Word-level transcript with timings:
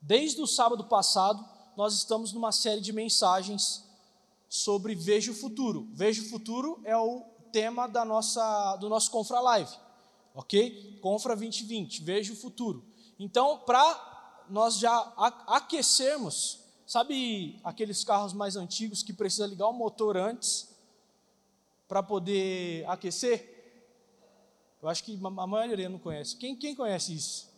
Desde 0.00 0.40
o 0.42 0.46
sábado 0.46 0.84
passado, 0.84 1.42
nós 1.76 1.94
estamos 1.94 2.32
numa 2.32 2.52
série 2.52 2.80
de 2.80 2.92
mensagens 2.92 3.82
sobre 4.48 4.94
Veja 4.94 5.32
o 5.32 5.34
Futuro. 5.34 5.88
Veja 5.92 6.22
o 6.22 6.26
Futuro 6.26 6.80
é 6.84 6.96
o 6.96 7.22
tema 7.50 7.86
da 7.86 8.04
nossa, 8.04 8.76
do 8.76 8.88
nosso 8.88 9.10
Confra 9.10 9.40
Live, 9.40 9.70
ok? 10.34 10.98
Confra 11.00 11.34
2020, 11.34 12.02
Veja 12.02 12.32
o 12.32 12.36
Futuro. 12.36 12.84
Então, 13.18 13.58
para 13.60 14.44
nós 14.50 14.78
já 14.78 15.12
aquecermos, 15.46 16.60
sabe 16.86 17.58
aqueles 17.64 18.04
carros 18.04 18.32
mais 18.32 18.56
antigos 18.56 19.02
que 19.02 19.12
precisa 19.12 19.46
ligar 19.46 19.68
o 19.68 19.72
motor 19.72 20.16
antes 20.16 20.68
para 21.88 22.02
poder 22.02 22.84
aquecer? 22.88 23.53
Eu 24.84 24.90
acho 24.90 25.02
que 25.02 25.18
a 25.24 25.46
maioria 25.46 25.88
não 25.88 25.98
conhece. 25.98 26.36
Quem, 26.36 26.54
quem 26.54 26.74
conhece 26.74 27.14
isso? 27.14 27.48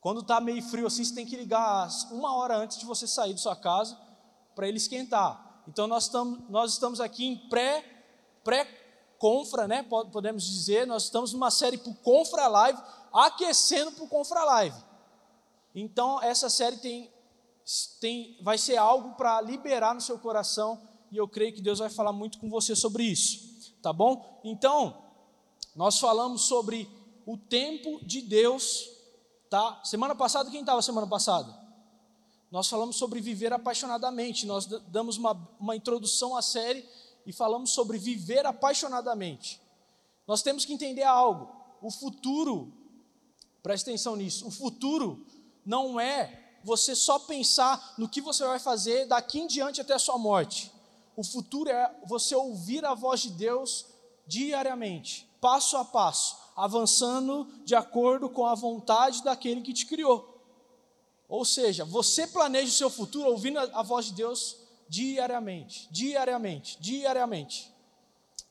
Quando 0.00 0.20
está 0.20 0.40
meio 0.40 0.62
frio 0.62 0.86
assim, 0.86 1.04
você 1.04 1.12
tem 1.12 1.26
que 1.26 1.34
ligar 1.34 1.88
uma 2.12 2.36
hora 2.36 2.56
antes 2.56 2.78
de 2.78 2.86
você 2.86 3.04
sair 3.04 3.32
da 3.32 3.40
sua 3.40 3.56
casa 3.56 3.98
para 4.54 4.68
ele 4.68 4.76
esquentar. 4.76 5.64
Então 5.66 5.88
nós 5.88 6.04
estamos, 6.04 6.48
nós 6.48 6.72
estamos 6.74 7.00
aqui 7.00 7.26
em 7.26 7.48
pré, 7.48 7.84
pré-confra, 8.44 9.66
né? 9.66 9.82
Podemos 9.82 10.44
dizer, 10.44 10.86
nós 10.86 11.02
estamos 11.02 11.32
numa 11.32 11.50
série 11.50 11.78
para 11.78 11.92
Confra 11.94 12.46
Live, 12.46 12.80
aquecendo 13.12 13.90
para 13.90 14.06
Confra 14.06 14.44
Live. 14.44 14.80
Então 15.74 16.22
essa 16.22 16.48
série 16.48 16.76
tem, 16.76 17.10
tem, 18.00 18.38
vai 18.40 18.56
ser 18.56 18.76
algo 18.76 19.16
para 19.16 19.40
liberar 19.40 19.96
no 19.96 20.00
seu 20.00 20.16
coração 20.16 20.80
e 21.10 21.16
eu 21.16 21.26
creio 21.26 21.52
que 21.52 21.60
Deus 21.60 21.80
vai 21.80 21.90
falar 21.90 22.12
muito 22.12 22.38
com 22.38 22.48
você 22.48 22.76
sobre 22.76 23.02
isso, 23.02 23.74
tá 23.82 23.92
bom? 23.92 24.40
Então 24.44 25.05
nós 25.76 25.98
falamos 25.98 26.42
sobre 26.42 26.88
o 27.26 27.36
tempo 27.36 28.00
de 28.02 28.22
Deus, 28.22 28.88
tá? 29.50 29.78
Semana 29.84 30.14
passada, 30.14 30.50
quem 30.50 30.60
estava 30.60 30.80
semana 30.80 31.06
passada? 31.06 31.54
Nós 32.50 32.66
falamos 32.66 32.96
sobre 32.96 33.20
viver 33.20 33.52
apaixonadamente, 33.52 34.46
nós 34.46 34.64
damos 34.64 35.18
uma, 35.18 35.32
uma 35.60 35.76
introdução 35.76 36.34
à 36.34 36.40
série 36.40 36.88
e 37.26 37.32
falamos 37.32 37.70
sobre 37.70 37.98
viver 37.98 38.46
apaixonadamente. 38.46 39.60
Nós 40.26 40.40
temos 40.40 40.64
que 40.64 40.72
entender 40.72 41.02
algo, 41.02 41.54
o 41.82 41.90
futuro, 41.90 42.72
preste 43.62 43.90
atenção 43.90 44.16
nisso, 44.16 44.48
o 44.48 44.50
futuro 44.50 45.26
não 45.64 46.00
é 46.00 46.56
você 46.64 46.96
só 46.96 47.18
pensar 47.18 47.94
no 47.98 48.08
que 48.08 48.22
você 48.22 48.44
vai 48.44 48.58
fazer 48.58 49.06
daqui 49.06 49.40
em 49.40 49.46
diante 49.46 49.80
até 49.80 49.92
a 49.92 49.98
sua 49.98 50.16
morte. 50.16 50.72
O 51.14 51.22
futuro 51.22 51.68
é 51.68 51.94
você 52.06 52.34
ouvir 52.34 52.84
a 52.84 52.94
voz 52.94 53.20
de 53.20 53.30
Deus 53.30 53.86
diariamente 54.26 55.26
passo 55.46 55.76
a 55.76 55.84
passo, 55.84 56.36
avançando 56.56 57.46
de 57.64 57.76
acordo 57.76 58.28
com 58.28 58.44
a 58.44 58.56
vontade 58.56 59.22
daquele 59.22 59.60
que 59.60 59.72
te 59.72 59.86
criou. 59.86 60.42
Ou 61.28 61.44
seja, 61.44 61.84
você 61.84 62.26
planeja 62.26 62.66
o 62.66 62.74
seu 62.74 62.90
futuro 62.90 63.30
ouvindo 63.30 63.60
a 63.60 63.80
voz 63.80 64.06
de 64.06 64.14
Deus 64.14 64.56
diariamente, 64.88 65.86
diariamente, 65.88 66.76
diariamente. 66.80 67.72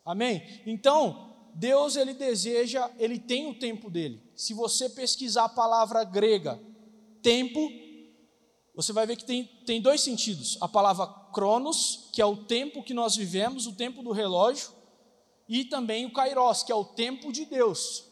Amém? 0.05 0.61
Então, 0.65 1.35
Deus 1.53 1.97
ele 1.97 2.13
deseja, 2.13 2.89
ele 2.97 3.19
tem 3.19 3.49
o 3.49 3.59
tempo 3.59 3.89
dele. 3.89 4.23
Se 4.33 4.53
você 4.53 4.87
pesquisar 4.89 5.43
a 5.43 5.49
palavra 5.49 6.01
grega 6.05 6.57
tempo, 7.21 7.59
você 8.73 8.93
vai 8.93 9.05
ver 9.05 9.17
que 9.17 9.25
tem, 9.25 9.43
tem 9.65 9.81
dois 9.81 9.99
sentidos. 9.99 10.57
A 10.61 10.67
palavra 10.69 11.07
cronos, 11.33 12.09
que 12.13 12.21
é 12.21 12.25
o 12.25 12.37
tempo 12.37 12.83
que 12.83 12.93
nós 12.93 13.17
vivemos, 13.17 13.67
o 13.67 13.73
tempo 13.73 14.01
do 14.01 14.13
relógio, 14.13 14.84
e 15.47 15.65
também 15.65 16.05
o 16.05 16.13
Kairos, 16.13 16.63
que 16.63 16.71
é 16.71 16.75
o 16.75 16.85
tempo 16.85 17.31
de 17.31 17.45
Deus. 17.45 18.05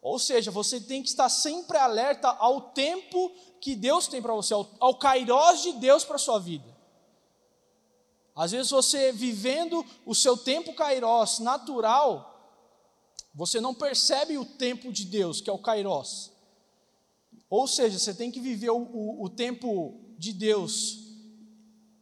Ou 0.00 0.18
seja, 0.18 0.50
você 0.50 0.80
tem 0.80 1.02
que 1.02 1.08
estar 1.08 1.28
sempre 1.28 1.76
alerta 1.76 2.28
ao 2.28 2.60
tempo 2.60 3.32
que 3.60 3.74
Deus 3.74 4.06
tem 4.06 4.22
para 4.22 4.34
você, 4.34 4.54
ao, 4.54 4.70
ao 4.78 4.98
Kairos 4.98 5.62
de 5.62 5.72
Deus 5.72 6.04
para 6.04 6.16
a 6.16 6.20
sua 6.20 6.38
vida. 6.38 6.76
Às 8.34 8.52
vezes 8.52 8.70
você 8.70 9.12
vivendo 9.12 9.84
o 10.04 10.14
seu 10.14 10.36
tempo 10.36 10.74
Kairos 10.74 11.38
natural, 11.38 12.34
você 13.34 13.60
não 13.60 13.74
percebe 13.74 14.36
o 14.38 14.44
tempo 14.44 14.92
de 14.92 15.04
Deus, 15.06 15.40
que 15.40 15.48
é 15.48 15.52
o 15.52 15.58
Kairos. 15.58 16.30
Ou 17.48 17.66
seja, 17.66 17.98
você 17.98 18.14
tem 18.14 18.30
que 18.30 18.40
viver 18.40 18.70
o, 18.70 18.76
o, 18.76 19.24
o 19.24 19.28
tempo 19.28 20.00
de 20.18 20.32
Deus, 20.32 20.98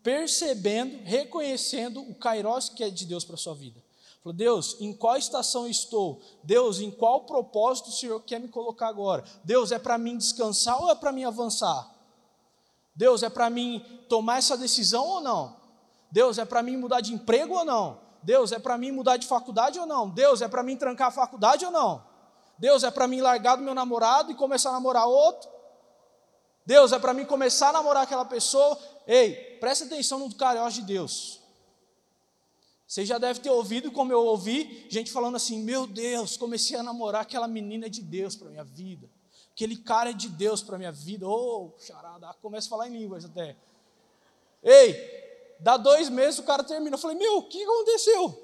percebendo, 0.03 1.03
reconhecendo 1.05 2.01
o 2.01 2.15
Kairos 2.15 2.69
que 2.69 2.83
é 2.83 2.91
de 2.91 3.07
Deus 3.07 3.25
para 3.25 3.35
a 3.35 3.39
sua 3.39 3.55
vida. 3.55 3.84
Falou, 4.25 4.35
Deus, 4.35 4.81
em 4.81 4.91
qual 4.95 5.19
estação 5.19 5.69
estou? 5.69 6.23
Deus, 6.43 6.81
em 6.81 6.91
qual 6.91 7.27
propósito 7.27 7.91
o 7.91 7.93
Senhor 7.93 8.19
quer 8.21 8.41
me 8.41 8.49
colocar 8.49 8.89
agora? 8.89 9.23
Deus, 9.45 9.71
é 9.71 9.79
para 9.79 9.99
mim 9.99 10.17
descansar 10.17 10.81
ou 10.83 10.91
é 10.91 10.95
para 10.95 11.13
mim 11.13 11.25
avançar? 11.25 11.95
Deus, 12.97 13.23
é 13.23 13.29
para 13.29 13.51
mim 13.51 13.85
tomar 14.09 14.39
essa 14.39 14.57
decisão 14.57 15.07
ou 15.07 15.21
não? 15.21 15.55
Deus, 16.11 16.39
é 16.39 16.47
para 16.47 16.63
mim 16.63 16.79
mudar 16.79 17.03
de 17.03 17.13
emprego 17.13 17.53
ou 17.55 17.67
não? 17.67 18.01
Deus, 18.23 18.51
é 18.51 18.59
para 18.59 18.79
mim 18.79 18.93
mudar 18.93 19.19
de 19.19 19.27
faculdade 19.27 19.79
ou 19.79 19.85
não? 19.85 20.09
Deus, 20.09 20.41
é 20.41 20.49
para 20.49 20.63
mim 20.63 20.75
trancar 20.75 21.09
a 21.09 21.11
faculdade 21.11 21.67
ou 21.67 21.71
não? 21.71 22.03
Deus, 22.59 22.83
é 22.83 22.91
para 22.91 23.07
mim 23.07 23.21
largar 23.21 23.57
do 23.57 23.63
meu 23.63 23.75
namorado 23.75 24.33
e 24.33 24.35
começar 24.35 24.71
a 24.71 24.73
namorar 24.73 25.07
outro? 25.07 25.51
Deus, 26.65 26.93
é 26.93 26.99
para 26.99 27.13
mim 27.13 27.27
começar 27.27 27.69
a 27.69 27.73
namorar 27.75 28.05
aquela 28.05 28.25
pessoa? 28.25 28.79
Ei, 29.07 29.59
presta 29.61 29.85
atenção 29.85 30.19
no 30.19 30.35
carinho 30.35 30.71
de 30.71 30.81
Deus. 30.81 31.44
Você 32.87 33.05
já 33.05 33.19
deve 33.19 33.41
ter 33.41 33.51
ouvido, 33.51 33.91
como 33.91 34.13
eu 34.13 34.25
ouvi, 34.25 34.87
gente 34.91 35.11
falando 35.11 35.37
assim: 35.37 35.63
Meu 35.63 35.87
Deus, 35.87 36.37
comecei 36.37 36.77
a 36.77 36.83
namorar 36.83 37.23
aquela 37.23 37.49
menina 37.49 37.89
de 37.89 38.03
Deus 38.03 38.37
para 38.37 38.51
minha 38.51 38.65
vida. 38.65 39.11
Aquele 39.53 39.77
cara 39.77 40.13
de 40.13 40.29
Deus 40.29 40.63
para 40.63 40.77
minha 40.77 40.93
vida. 40.93 41.27
Oh, 41.27 41.73
charada, 41.79 42.33
começa 42.43 42.67
a 42.67 42.71
falar 42.71 42.89
em 42.89 42.99
línguas 42.99 43.25
até. 43.25 43.57
Ei, 44.63 44.97
dá 45.61 45.77
dois 45.77 46.09
meses 46.09 46.39
o 46.39 46.45
cara 46.45 46.63
termina. 46.63 46.95
Eu 46.95 47.01
falei: 47.01 47.17
Meu, 47.17 47.39
o 47.39 47.49
que 47.49 47.63
aconteceu? 47.63 48.27
O 48.27 48.37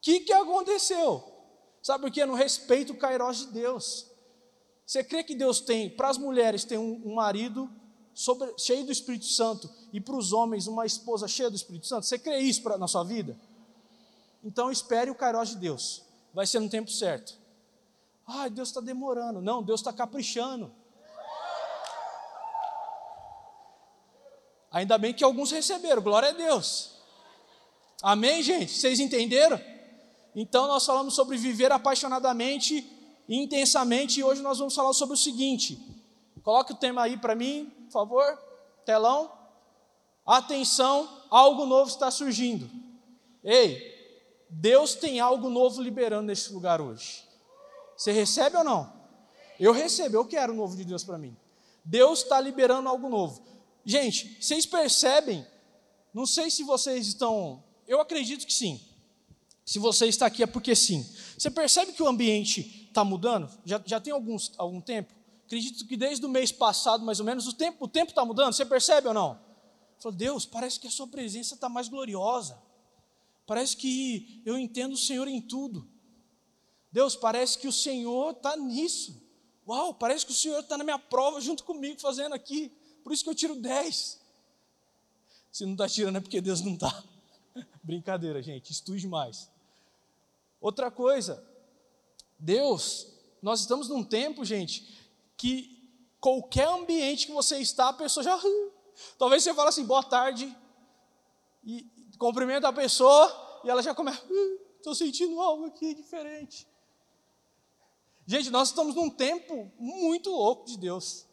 que, 0.00 0.20
que 0.20 0.32
aconteceu? 0.32 1.30
Sabe 1.82 2.04
por 2.04 2.10
quê? 2.10 2.24
No 2.26 2.34
respeito 2.34 2.92
o 2.92 2.96
Kairos 2.96 3.46
de 3.46 3.52
Deus. 3.52 4.06
Você 4.84 5.04
crê 5.04 5.22
que 5.22 5.36
Deus 5.36 5.60
tem, 5.60 5.88
para 5.88 6.08
as 6.08 6.18
mulheres, 6.18 6.64
tem 6.64 6.76
um, 6.76 7.00
um 7.04 7.14
marido 7.14 7.70
sobre, 8.14 8.52
cheio 8.58 8.84
do 8.84 8.92
Espírito 8.92 9.26
Santo 9.26 9.70
e 9.92 10.00
para 10.00 10.16
os 10.16 10.32
homens 10.32 10.66
uma 10.66 10.86
esposa 10.86 11.26
cheia 11.28 11.50
do 11.50 11.56
Espírito 11.56 11.86
Santo? 11.86 12.06
Você 12.06 12.18
crê 12.18 12.38
isso 12.38 12.62
pra, 12.62 12.76
na 12.76 12.88
sua 12.88 13.04
vida? 13.04 13.38
Então 14.42 14.70
espere 14.70 15.10
o 15.10 15.14
Kairos 15.14 15.50
de 15.50 15.56
Deus, 15.56 16.02
vai 16.32 16.46
ser 16.46 16.60
no 16.60 16.68
tempo 16.68 16.90
certo. 16.90 17.38
Ah, 18.26 18.48
Deus 18.48 18.68
está 18.68 18.80
demorando. 18.80 19.42
Não, 19.42 19.62
Deus 19.62 19.80
está 19.80 19.92
caprichando. 19.92 20.72
Ainda 24.70 24.96
bem 24.96 25.12
que 25.12 25.24
alguns 25.24 25.50
receberam, 25.50 26.00
glória 26.00 26.28
a 26.28 26.32
Deus. 26.32 26.92
Amém, 28.00 28.40
gente? 28.40 28.70
Vocês 28.70 29.00
entenderam? 29.00 29.60
Então 30.34 30.68
nós 30.68 30.86
falamos 30.86 31.14
sobre 31.14 31.36
viver 31.36 31.72
apaixonadamente 31.72 32.88
e 33.28 33.36
intensamente, 33.36 34.20
e 34.20 34.24
hoje 34.24 34.42
nós 34.42 34.58
vamos 34.58 34.74
falar 34.74 34.92
sobre 34.92 35.14
o 35.14 35.18
seguinte. 35.18 35.78
Coloque 36.42 36.72
o 36.72 36.76
tema 36.76 37.02
aí 37.02 37.16
para 37.16 37.34
mim, 37.34 37.70
por 37.90 37.92
favor. 37.92 38.38
Telão. 38.86 39.32
Atenção, 40.24 41.08
algo 41.28 41.66
novo 41.66 41.90
está 41.90 42.10
surgindo. 42.10 42.70
Ei, 43.42 43.82
Deus 44.48 44.94
tem 44.94 45.18
algo 45.18 45.50
novo 45.50 45.82
liberando 45.82 46.26
nesse 46.26 46.52
lugar 46.52 46.80
hoje. 46.80 47.24
Você 47.96 48.12
recebe 48.12 48.56
ou 48.56 48.64
não? 48.64 48.92
Eu 49.58 49.72
recebo, 49.72 50.16
eu 50.16 50.24
quero 50.24 50.52
o 50.52 50.56
novo 50.56 50.76
de 50.76 50.84
Deus 50.84 51.02
para 51.02 51.18
mim. 51.18 51.36
Deus 51.84 52.22
está 52.22 52.40
liberando 52.40 52.88
algo 52.88 53.08
novo. 53.08 53.42
Gente, 53.84 54.38
vocês 54.40 54.64
percebem? 54.64 55.44
Não 56.14 56.26
sei 56.26 56.50
se 56.50 56.62
vocês 56.62 57.08
estão. 57.08 57.62
Eu 57.86 58.00
acredito 58.00 58.46
que 58.46 58.52
sim. 58.52 58.80
Se 59.64 59.78
você 59.78 60.06
está 60.06 60.26
aqui 60.26 60.42
é 60.42 60.46
porque 60.46 60.74
sim. 60.76 61.04
Você 61.36 61.50
percebe 61.50 61.92
que 61.92 62.02
o 62.02 62.08
ambiente 62.08 62.86
está 62.88 63.04
mudando? 63.04 63.50
Já, 63.64 63.80
já 63.84 64.00
tem 64.00 64.12
alguns, 64.12 64.52
algum 64.58 64.80
tempo? 64.80 65.12
Acredito 65.50 65.84
que 65.84 65.96
desde 65.96 66.24
o 66.24 66.28
mês 66.28 66.52
passado, 66.52 67.04
mais 67.04 67.18
ou 67.18 67.26
menos, 67.26 67.48
o 67.48 67.52
tempo 67.52 67.84
está 67.84 68.24
mudando. 68.24 68.52
Você 68.52 68.64
percebe 68.64 69.08
ou 69.08 69.14
não? 69.14 69.36
Falou, 69.98 70.16
Deus, 70.16 70.46
parece 70.46 70.78
que 70.78 70.86
a 70.86 70.90
sua 70.92 71.08
presença 71.08 71.56
está 71.56 71.68
mais 71.68 71.88
gloriosa. 71.88 72.56
Parece 73.48 73.76
que 73.76 74.40
eu 74.46 74.56
entendo 74.56 74.92
o 74.92 74.96
Senhor 74.96 75.26
em 75.26 75.40
tudo. 75.40 75.88
Deus, 76.92 77.16
parece 77.16 77.58
que 77.58 77.66
o 77.66 77.72
Senhor 77.72 78.30
está 78.30 78.56
nisso. 78.56 79.20
Uau, 79.66 79.92
parece 79.92 80.24
que 80.24 80.30
o 80.30 80.34
Senhor 80.36 80.60
está 80.60 80.78
na 80.78 80.84
minha 80.84 81.00
prova 81.00 81.40
junto 81.40 81.64
comigo, 81.64 82.00
fazendo 82.00 82.32
aqui. 82.32 82.70
Por 83.02 83.12
isso 83.12 83.24
que 83.24 83.30
eu 83.30 83.34
tiro 83.34 83.56
10. 83.56 84.20
Se 85.50 85.66
não 85.66 85.72
está 85.72 85.88
tirando 85.88 86.14
é 86.14 86.20
porque 86.20 86.40
Deus 86.40 86.60
não 86.60 86.74
está. 86.74 87.02
Brincadeira, 87.82 88.40
gente, 88.40 88.70
estude 88.70 89.08
mais. 89.08 89.50
Outra 90.60 90.92
coisa, 90.92 91.44
Deus, 92.38 93.08
nós 93.42 93.58
estamos 93.58 93.88
num 93.88 94.04
tempo, 94.04 94.44
gente, 94.44 94.99
que 95.40 95.88
qualquer 96.20 96.68
ambiente 96.68 97.26
que 97.26 97.32
você 97.32 97.58
está, 97.58 97.88
a 97.88 97.94
pessoa 97.94 98.22
já 98.22 98.38
Talvez 99.18 99.42
você 99.42 99.54
fale 99.54 99.70
assim, 99.70 99.86
boa 99.86 100.02
tarde, 100.02 100.54
e 101.64 101.90
cumprimenta 102.18 102.68
a 102.68 102.72
pessoa, 102.72 103.60
e 103.64 103.70
ela 103.70 103.82
já 103.82 103.94
começa, 103.94 104.22
estou 104.76 104.92
uh, 104.92 104.94
sentindo 104.94 105.40
algo 105.40 105.64
aqui 105.64 105.94
diferente. 105.94 106.68
Gente, 108.26 108.50
nós 108.50 108.68
estamos 108.68 108.94
num 108.94 109.08
tempo 109.08 109.72
muito 109.78 110.28
louco 110.30 110.66
de 110.66 110.76
Deus. 110.76 111.24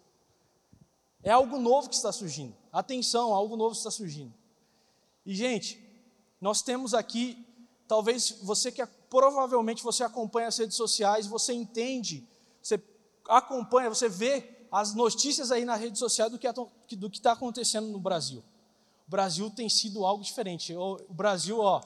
É 1.21 1.31
algo 1.31 1.59
novo 1.59 1.89
que 1.89 1.95
está 1.95 2.13
surgindo. 2.13 2.55
Atenção, 2.71 3.33
algo 3.33 3.57
novo 3.57 3.75
está 3.75 3.91
surgindo. 3.91 4.33
E, 5.25 5.35
gente, 5.35 5.85
nós 6.39 6.61
temos 6.61 6.93
aqui, 6.93 7.45
talvez 7.89 8.39
você 8.41 8.71
que 8.71 8.85
provavelmente 9.09 9.83
você 9.83 10.05
acompanha 10.05 10.47
as 10.47 10.57
redes 10.57 10.77
sociais, 10.77 11.27
você 11.27 11.51
entende, 11.51 12.25
acompanha, 13.27 13.89
você 13.89 14.09
vê 14.09 14.67
as 14.71 14.93
notícias 14.93 15.51
aí 15.51 15.65
na 15.65 15.75
rede 15.75 15.97
social 15.97 16.29
do 16.29 16.37
que 16.37 16.47
está 17.13 17.31
acontecendo 17.31 17.87
no 17.87 17.99
Brasil. 17.99 18.43
O 19.07 19.11
Brasil 19.11 19.49
tem 19.49 19.69
sido 19.69 20.05
algo 20.05 20.23
diferente. 20.23 20.75
O 20.75 20.97
Brasil, 21.09 21.59
ó, 21.59 21.81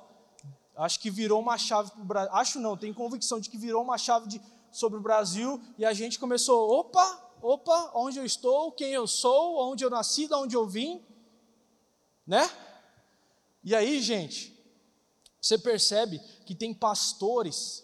acho 0.76 1.00
que 1.00 1.12
virou 1.12 1.40
uma 1.40 1.58
chave 1.58 1.92
para 1.92 2.02
o 2.02 2.06
Brasil. 2.06 2.34
Acho 2.34 2.60
não, 2.60 2.76
tenho 2.76 2.94
convicção 2.94 3.40
de 3.40 3.50
que 3.50 3.58
virou 3.58 3.84
uma 3.84 3.98
chave 3.98 4.28
de, 4.28 4.42
sobre 4.72 4.98
o 4.98 5.02
Brasil 5.02 5.62
e 5.78 5.86
a 5.86 5.94
gente 5.94 6.18
começou, 6.18 6.72
opa, 6.72 7.32
opa, 7.42 7.92
onde 7.94 8.18
eu 8.18 8.26
estou, 8.26 8.72
quem 8.72 8.92
eu 8.92 9.06
sou, 9.06 9.72
onde 9.72 9.84
eu 9.84 9.90
nasci, 9.90 10.28
de 10.28 10.34
onde 10.34 10.56
eu 10.56 10.68
vim, 10.68 11.04
né? 12.26 12.50
E 13.64 13.76
aí, 13.76 14.02
gente, 14.02 14.60
você 15.40 15.58
percebe 15.58 16.20
que 16.46 16.56
tem 16.56 16.74
pastores 16.74 17.84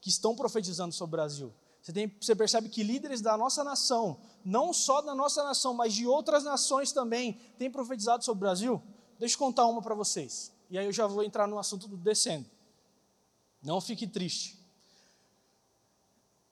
que 0.00 0.08
estão 0.08 0.36
profetizando 0.36 0.94
sobre 0.94 1.16
o 1.16 1.18
Brasil. 1.18 1.54
Você, 1.88 1.92
tem, 1.94 2.14
você 2.20 2.36
percebe 2.36 2.68
que 2.68 2.82
líderes 2.82 3.22
da 3.22 3.34
nossa 3.34 3.64
nação, 3.64 4.20
não 4.44 4.74
só 4.74 5.00
da 5.00 5.14
nossa 5.14 5.42
nação, 5.42 5.72
mas 5.72 5.94
de 5.94 6.06
outras 6.06 6.44
nações 6.44 6.92
também, 6.92 7.40
têm 7.56 7.70
profetizado 7.70 8.22
sobre 8.22 8.36
o 8.36 8.46
Brasil. 8.46 8.82
Deixa 9.18 9.36
eu 9.36 9.38
contar 9.38 9.64
uma 9.64 9.80
para 9.80 9.94
vocês. 9.94 10.52
E 10.68 10.76
aí 10.76 10.84
eu 10.84 10.92
já 10.92 11.06
vou 11.06 11.22
entrar 11.22 11.46
no 11.46 11.58
assunto 11.58 11.88
do 11.88 11.96
descendo. 11.96 12.44
Não 13.62 13.80
fique 13.80 14.06
triste. 14.06 14.62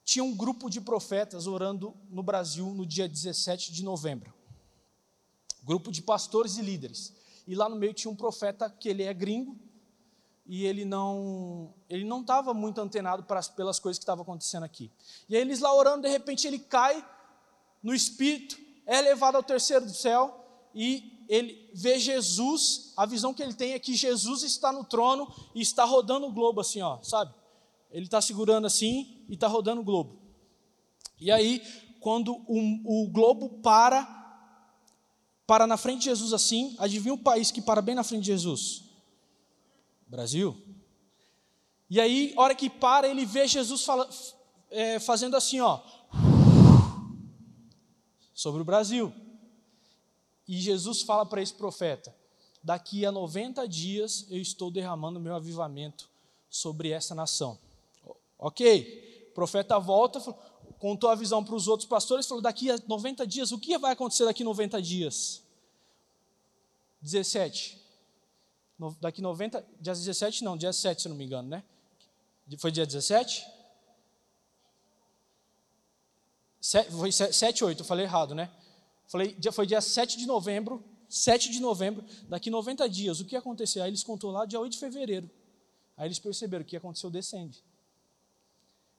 Tinha 0.03 0.25
um 0.25 0.35
grupo 0.35 0.71
de 0.71 0.81
profetas 0.81 1.47
orando 1.47 1.95
no 2.09 2.23
Brasil 2.23 2.69
no 2.69 2.87
dia 2.87 3.07
17 3.07 3.75
de 3.75 3.85
novembro. 3.85 4.33
Grupo 5.63 5.93
de 5.93 6.01
pastores 6.01 6.57
e 6.57 6.63
líderes. 6.63 7.13
E 7.47 7.55
lá 7.55 7.69
no 7.69 7.77
meio 7.77 7.93
tinha 7.93 8.11
um 8.11 8.17
profeta 8.17 8.71
que 8.71 8.89
ele 8.89 9.03
é 9.03 9.13
gringo, 9.13 9.55
e 10.49 10.65
ele 10.65 10.85
não 10.85 11.75
ele 11.89 12.05
não 12.05 12.21
estava 12.21 12.55
muito 12.55 12.81
antenado 12.81 13.25
pelas 13.25 13.79
coisas 13.79 13.99
que 13.99 14.03
estavam 14.03 14.23
acontecendo 14.23 14.65
aqui. 14.65 14.91
E 15.29 15.37
aí 15.37 15.43
eles 15.43 15.61
lá 15.61 15.75
orando, 15.75 16.03
de 16.03 16.09
repente 16.09 16.47
ele 16.47 16.59
cai 16.59 17.05
no 17.83 17.95
espírito, 17.95 18.59
é 18.85 19.01
levado 19.01 19.37
ao 19.37 19.43
terceiro 19.43 19.89
céu 19.89 20.45
e 20.75 21.25
ele 21.29 21.71
vê 21.75 21.99
Jesus, 21.99 22.93
a 22.97 23.05
visão 23.05 23.35
que 23.35 23.43
ele 23.43 23.55
tem 23.55 23.73
é 23.73 23.79
que 23.79 23.95
Jesus 23.95 24.43
está 24.43 24.71
no 24.73 24.85
trono 24.85 25.33
e 25.55 25.61
está 25.61 25.85
rodando 25.85 26.27
o 26.27 26.33
globo 26.33 26.61
assim, 26.61 26.81
ó, 26.83 27.03
sabe? 27.03 27.35
Ele 27.91 28.05
está 28.05 28.21
segurando 28.21 28.67
assim 28.67 29.25
e 29.29 29.35
está 29.35 29.49
rodando 29.49 29.81
o 29.81 29.85
globo. 29.85 30.19
E 31.21 31.33
aí, 31.33 31.63
quando 32.01 32.33
o, 32.47 33.05
o 33.05 33.09
globo 33.09 33.49
para, 33.61 34.07
para 35.47 35.67
na 35.67 35.77
frente 35.77 36.01
de 36.01 36.05
Jesus 36.07 36.33
assim, 36.33 36.77
adivinha 36.79 37.15
o 37.15 37.19
país 37.19 37.51
que 37.51 37.61
para 37.61 37.83
bem 37.83 37.95
na 37.95 38.05
frente 38.05 38.23
de 38.23 38.33
Jesus? 38.33 38.86
Brasil. 40.07 40.57
E 41.89 42.01
aí, 42.01 42.35
hora 42.37 42.55
que 42.55 42.69
para, 42.69 43.09
ele 43.09 43.25
vê 43.25 43.47
Jesus 43.47 43.85
fala, 43.85 44.09
é, 44.71 44.99
fazendo 44.99 45.37
assim, 45.37 45.61
ó, 45.61 45.81
sobre 48.35 48.61
o 48.61 48.65
Brasil. 48.65 49.13
E 50.47 50.61
Jesus 50.61 51.03
fala 51.03 51.25
para 51.27 51.43
esse 51.43 51.55
profeta: 51.55 52.15
daqui 52.63 53.05
a 53.07 53.13
90 53.13 53.67
dias 53.69 54.27
eu 54.31 54.41
estou 54.41 54.71
derramando 54.71 55.21
meu 55.21 55.35
avivamento 55.35 56.09
sobre 56.49 56.91
essa 56.91 57.15
nação. 57.15 57.59
Ok, 58.39 59.29
o 59.31 59.35
profeta 59.35 59.79
volta, 59.79 60.21
contou 60.79 61.11
a 61.11 61.15
visão 61.15 61.43
para 61.43 61.55
os 61.55 61.69
outros 61.69 61.89
pastores, 61.89 62.27
falou: 62.27 62.43
daqui 62.43 62.71
a 62.71 62.79
90 62.87 63.27
dias, 63.27 63.53
o 63.53 63.59
que 63.59 63.79
vai 63.79 63.93
acontecer 63.93 64.25
daqui 64.25 64.43
a 64.43 64.47
90 64.47 64.83
dias? 64.83 65.43
17 67.01 67.86
daqui 69.01 69.23
90, 69.23 69.65
dia 69.81 69.93
17 69.93 70.45
não, 70.45 70.57
dia 70.57 70.73
7 70.73 71.03
se 71.03 71.09
não 71.09 71.17
me 71.17 71.25
engano, 71.25 71.49
né? 71.49 71.63
Foi 72.59 72.71
dia 72.71 72.87
17? 72.87 73.57
foi 76.91 77.13
7, 77.13 77.65
8, 77.65 77.81
eu 77.81 77.85
falei 77.85 78.05
errado, 78.05 78.35
né? 78.35 78.51
Falei, 79.07 79.37
foi 79.53 79.67
dia 79.67 79.81
7 79.81 80.19
de 80.19 80.27
novembro, 80.27 80.83
7 81.09 81.51
de 81.51 81.61
novembro, 81.61 82.05
daqui 82.29 82.51
90 82.51 82.89
dias, 82.89 83.21
o 83.21 83.25
que 83.25 83.37
aconteceu? 83.37 83.85
Aí 83.85 83.91
eles 83.91 84.03
contou 84.03 84.33
lá 84.33 84.45
dia 84.45 84.59
8 84.59 84.73
de 84.73 84.79
fevereiro. 84.79 85.31
Aí 85.97 86.09
eles 86.09 86.19
perceberam 86.19 86.65
que 86.65 86.77
aconteceu 86.77 87.09
descende. 87.09 87.63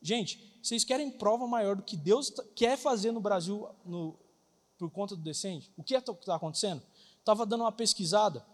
Gente, 0.02 0.58
vocês 0.64 0.84
querem 0.84 1.12
prova 1.12 1.46
maior 1.48 1.76
do 1.76 1.84
que 1.84 1.98
Deus 1.98 2.32
quer 2.56 2.78
fazer 2.78 3.12
no 3.12 3.20
Brasil 3.20 3.68
no, 3.86 4.18
por 4.78 4.90
conta 4.90 5.16
do 5.16 5.22
descende? 5.22 5.72
O 5.76 5.84
que 5.84 5.96
é 5.96 5.98
está 5.98 6.36
acontecendo? 6.36 6.82
Estava 7.20 7.46
dando 7.46 7.62
uma 7.62 7.72
pesquisada 7.72 8.46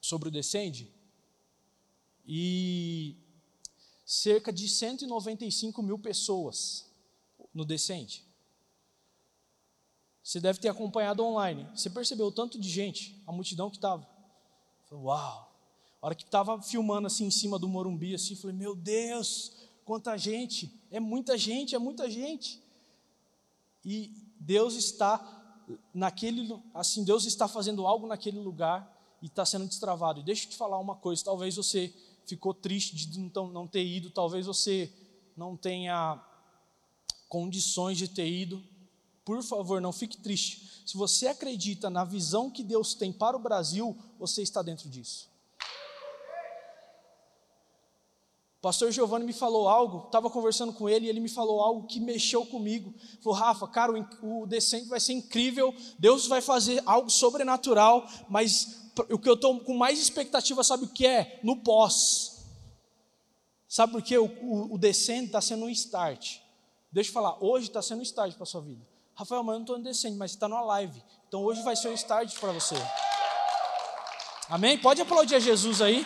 sobre 0.00 0.28
o 0.28 0.32
Descende 0.32 0.90
e 2.26 3.16
cerca 4.06 4.52
de 4.52 4.68
195 4.68 5.82
mil 5.82 5.98
pessoas 5.98 6.86
no 7.52 7.64
Descende. 7.64 8.24
Você 10.22 10.40
deve 10.40 10.60
ter 10.60 10.68
acompanhado 10.68 11.24
online. 11.24 11.66
Você 11.74 11.90
percebeu 11.90 12.26
o 12.26 12.32
tanto 12.32 12.58
de 12.58 12.68
gente, 12.68 13.20
a 13.26 13.32
multidão 13.32 13.68
que 13.68 13.76
estava. 13.76 14.08
Uau! 14.92 15.50
A 16.00 16.06
hora 16.06 16.14
que 16.14 16.24
estava 16.24 16.60
filmando 16.62 17.06
assim 17.06 17.26
em 17.26 17.30
cima 17.30 17.58
do 17.58 17.68
Morumbi, 17.68 18.14
assim, 18.14 18.36
falei, 18.36 18.56
meu 18.56 18.74
Deus, 18.74 19.52
quanta 19.84 20.16
gente! 20.16 20.72
É 20.90 21.00
muita 21.00 21.36
gente, 21.36 21.74
é 21.74 21.78
muita 21.78 22.08
gente. 22.08 22.62
E 23.84 24.14
Deus 24.38 24.74
está 24.74 25.66
naquele, 25.92 26.56
assim, 26.74 27.04
Deus 27.04 27.24
está 27.24 27.46
fazendo 27.46 27.86
algo 27.86 28.06
naquele 28.06 28.38
lugar 28.38 28.99
e 29.22 29.26
está 29.26 29.44
sendo 29.44 29.66
destravado. 29.66 30.20
E 30.20 30.22
deixa 30.22 30.46
eu 30.46 30.50
te 30.50 30.56
falar 30.56 30.78
uma 30.78 30.96
coisa: 30.96 31.24
talvez 31.24 31.56
você 31.56 31.92
ficou 32.26 32.54
triste 32.54 32.94
de 32.94 33.18
não 33.34 33.66
ter 33.66 33.84
ido, 33.84 34.10
talvez 34.10 34.46
você 34.46 34.92
não 35.36 35.56
tenha 35.56 36.22
condições 37.28 37.98
de 37.98 38.08
ter 38.08 38.28
ido. 38.28 38.62
Por 39.24 39.42
favor, 39.42 39.80
não 39.80 39.92
fique 39.92 40.16
triste. 40.16 40.82
Se 40.84 40.96
você 40.96 41.28
acredita 41.28 41.88
na 41.88 42.04
visão 42.04 42.50
que 42.50 42.64
Deus 42.64 42.94
tem 42.94 43.12
para 43.12 43.36
o 43.36 43.40
Brasil, 43.40 43.96
você 44.18 44.42
está 44.42 44.62
dentro 44.62 44.88
disso. 44.88 45.30
O 48.58 48.60
pastor 48.60 48.92
Giovanni 48.92 49.24
me 49.24 49.32
falou 49.32 49.68
algo, 49.68 50.06
estava 50.06 50.28
conversando 50.28 50.72
com 50.72 50.86
ele 50.86 51.06
e 51.06 51.08
ele 51.08 51.20
me 51.20 51.30
falou 51.30 51.62
algo 51.62 51.86
que 51.86 51.98
mexeu 51.98 52.44
comigo. 52.44 52.92
Falou, 53.22 53.38
Rafa, 53.38 53.66
cara, 53.66 53.90
o, 54.20 54.42
o 54.42 54.46
descente 54.46 54.86
vai 54.86 55.00
ser 55.00 55.14
incrível, 55.14 55.74
Deus 55.98 56.26
vai 56.26 56.42
fazer 56.42 56.82
algo 56.84 57.08
sobrenatural, 57.08 58.06
mas 58.28 58.89
o 59.08 59.18
que 59.18 59.28
eu 59.28 59.34
estou 59.34 59.60
com 59.60 59.74
mais 59.74 59.98
expectativa, 60.00 60.62
sabe 60.64 60.84
o 60.84 60.88
que 60.88 61.06
é? 61.06 61.40
No 61.42 61.56
pós. 61.56 62.44
Sabe 63.68 63.92
por 63.92 64.02
quê? 64.02 64.18
O, 64.18 64.26
o, 64.26 64.74
o 64.74 64.78
descendo 64.78 65.26
está 65.26 65.40
sendo 65.40 65.64
um 65.64 65.68
start. 65.70 66.38
Deixa 66.90 67.10
eu 67.10 67.14
falar, 67.14 67.36
hoje 67.42 67.68
está 67.68 67.80
sendo 67.80 68.00
um 68.00 68.02
start 68.02 68.34
para 68.34 68.42
a 68.42 68.46
sua 68.46 68.60
vida. 68.60 68.84
Rafael, 69.14 69.44
mas 69.44 69.52
eu 69.52 69.58
não 69.58 69.64
estou 69.64 69.78
no 69.78 69.84
descendo, 69.84 70.16
mas 70.16 70.32
está 70.32 70.48
numa 70.48 70.62
live. 70.62 71.02
Então 71.28 71.44
hoje 71.44 71.62
vai 71.62 71.76
ser 71.76 71.88
um 71.88 71.94
start 71.94 72.36
para 72.40 72.52
você. 72.52 72.74
Amém? 74.48 74.76
Pode 74.76 75.00
aplaudir 75.00 75.36
a 75.36 75.38
Jesus 75.38 75.80
aí. 75.80 76.04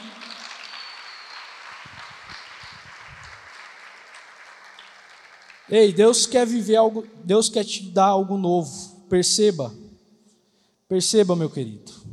Ei, 5.71 5.93
Deus 5.93 6.27
quer 6.27 6.47
viver 6.47 6.77
algo, 6.77 7.07
Deus 7.25 7.49
quer 7.49 7.65
te 7.65 7.89
dar 7.91 8.09
algo 8.09 8.37
novo. 8.37 9.07
Perceba. 9.09 9.75
Perceba, 10.87 11.35
meu 11.35 11.49
querido. 11.49 12.04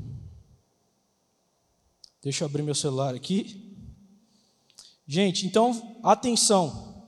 Deixa 2.22 2.44
eu 2.44 2.48
abrir 2.48 2.62
meu 2.62 2.76
celular 2.76 3.16
aqui. 3.16 3.76
Gente, 5.08 5.46
então, 5.46 5.98
atenção. 6.04 7.06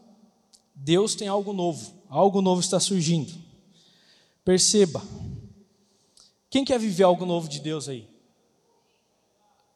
Deus 0.76 1.16
tem 1.16 1.28
algo 1.28 1.54
novo. 1.54 2.04
Algo 2.10 2.42
novo 2.42 2.62
está 2.62 2.80
surgindo. 2.80 3.32
Perceba. 4.44 5.02
Quem 6.50 6.66
quer 6.66 6.80
viver 6.80 7.04
algo 7.04 7.26
novo 7.26 7.48
de 7.48 7.60
Deus 7.60 7.88
aí? 7.88 8.08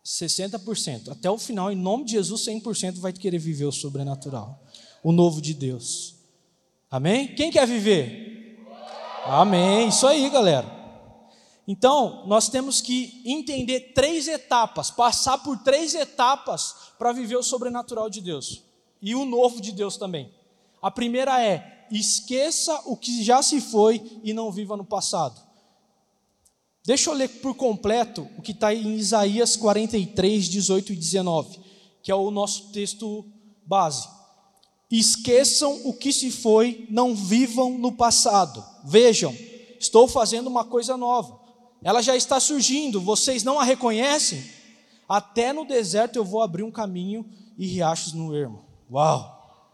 60%. 0.04 1.10
Até 1.10 1.30
o 1.30 1.38
final, 1.38 1.72
em 1.72 1.76
nome 1.76 2.06
de 2.06 2.12
Jesus, 2.12 2.42
100% 2.46 2.96
vai 3.00 3.14
querer 3.14 3.40
viver 3.40 3.66
o 3.66 3.72
sobrenatural. 3.72 4.64
O 5.04 5.12
novo 5.12 5.42
de 5.42 5.54
Deus. 5.54 6.16
Amém? 6.90 7.36
Quem 7.36 7.52
quer 7.52 7.68
viver? 7.68 8.66
Amém. 9.26 9.90
Isso 9.90 10.08
aí, 10.08 10.30
galera. 10.30 10.77
Então, 11.68 12.26
nós 12.26 12.48
temos 12.48 12.80
que 12.80 13.22
entender 13.26 13.92
três 13.94 14.28
etapas, 14.28 14.90
passar 14.90 15.40
por 15.40 15.58
três 15.58 15.94
etapas 15.94 16.94
para 16.98 17.12
viver 17.12 17.36
o 17.36 17.44
sobrenatural 17.44 18.10
de 18.10 18.22
Deus 18.22 18.64
e 19.02 19.14
o 19.14 19.26
novo 19.26 19.60
de 19.60 19.74
Deus 19.74 19.98
também. 19.98 20.32
A 20.82 20.90
primeira 20.90 21.44
é: 21.44 21.86
esqueça 21.92 22.74
o 22.86 22.96
que 22.96 23.22
já 23.22 23.42
se 23.42 23.60
foi 23.60 24.02
e 24.24 24.32
não 24.32 24.50
viva 24.50 24.78
no 24.78 24.86
passado. 24.86 25.46
Deixa 26.86 27.10
eu 27.10 27.14
ler 27.14 27.28
por 27.42 27.54
completo 27.54 28.26
o 28.38 28.42
que 28.42 28.54
está 28.54 28.74
em 28.74 28.96
Isaías 28.96 29.58
43, 29.58 30.46
18 30.46 30.94
e 30.94 30.96
19, 30.96 31.60
que 32.02 32.10
é 32.10 32.16
o 32.16 32.32
nosso 32.32 32.72
texto 32.72 33.26
base. 33.66 34.08
Esqueçam 34.90 35.82
o 35.84 35.94
que 35.94 36.14
se 36.14 36.32
foi, 36.32 36.88
não 36.90 37.14
vivam 37.14 37.78
no 37.78 37.92
passado. 37.92 38.64
Vejam, 38.86 39.36
estou 39.78 40.08
fazendo 40.08 40.48
uma 40.48 40.64
coisa 40.64 40.96
nova. 40.96 41.47
Ela 41.88 42.02
já 42.02 42.18
está 42.18 42.38
surgindo, 42.38 43.00
vocês 43.00 43.46
não 43.46 43.58
a 43.58 43.64
reconhecem? 43.64 44.44
Até 45.08 45.54
no 45.54 45.64
deserto 45.64 46.18
eu 46.18 46.26
vou 46.26 46.42
abrir 46.42 46.64
um 46.64 46.70
caminho 46.70 47.26
e 47.58 47.66
riachos 47.66 48.12
no 48.12 48.36
ermo. 48.36 48.66
Uau! 48.92 49.74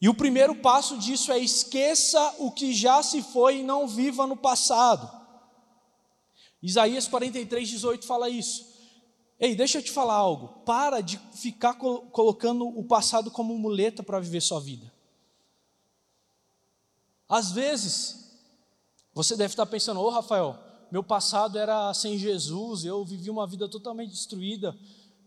E 0.00 0.08
o 0.08 0.14
primeiro 0.14 0.54
passo 0.54 0.96
disso 0.96 1.30
é 1.30 1.38
esqueça 1.38 2.34
o 2.38 2.50
que 2.50 2.72
já 2.72 3.02
se 3.02 3.22
foi 3.22 3.58
e 3.58 3.62
não 3.62 3.86
viva 3.86 4.26
no 4.26 4.38
passado. 4.38 5.10
Isaías 6.62 7.06
43, 7.06 7.68
18 7.68 8.06
fala 8.06 8.30
isso. 8.30 8.66
Ei, 9.38 9.54
deixa 9.54 9.76
eu 9.76 9.82
te 9.82 9.90
falar 9.90 10.14
algo. 10.14 10.64
Para 10.64 11.02
de 11.02 11.20
ficar 11.34 11.74
colocando 11.74 12.66
o 12.66 12.84
passado 12.84 13.30
como 13.30 13.58
muleta 13.58 14.02
para 14.02 14.18
viver 14.18 14.40
sua 14.40 14.60
vida. 14.60 14.90
Às 17.28 17.52
vezes, 17.52 18.27
você 19.18 19.36
deve 19.36 19.52
estar 19.52 19.66
pensando: 19.66 19.98
Ô 19.98 20.04
oh, 20.04 20.10
Rafael, 20.10 20.56
meu 20.92 21.02
passado 21.02 21.58
era 21.58 21.92
sem 21.92 22.16
Jesus, 22.16 22.84
eu 22.84 23.04
vivi 23.04 23.28
uma 23.28 23.48
vida 23.48 23.68
totalmente 23.68 24.10
destruída, 24.10 24.78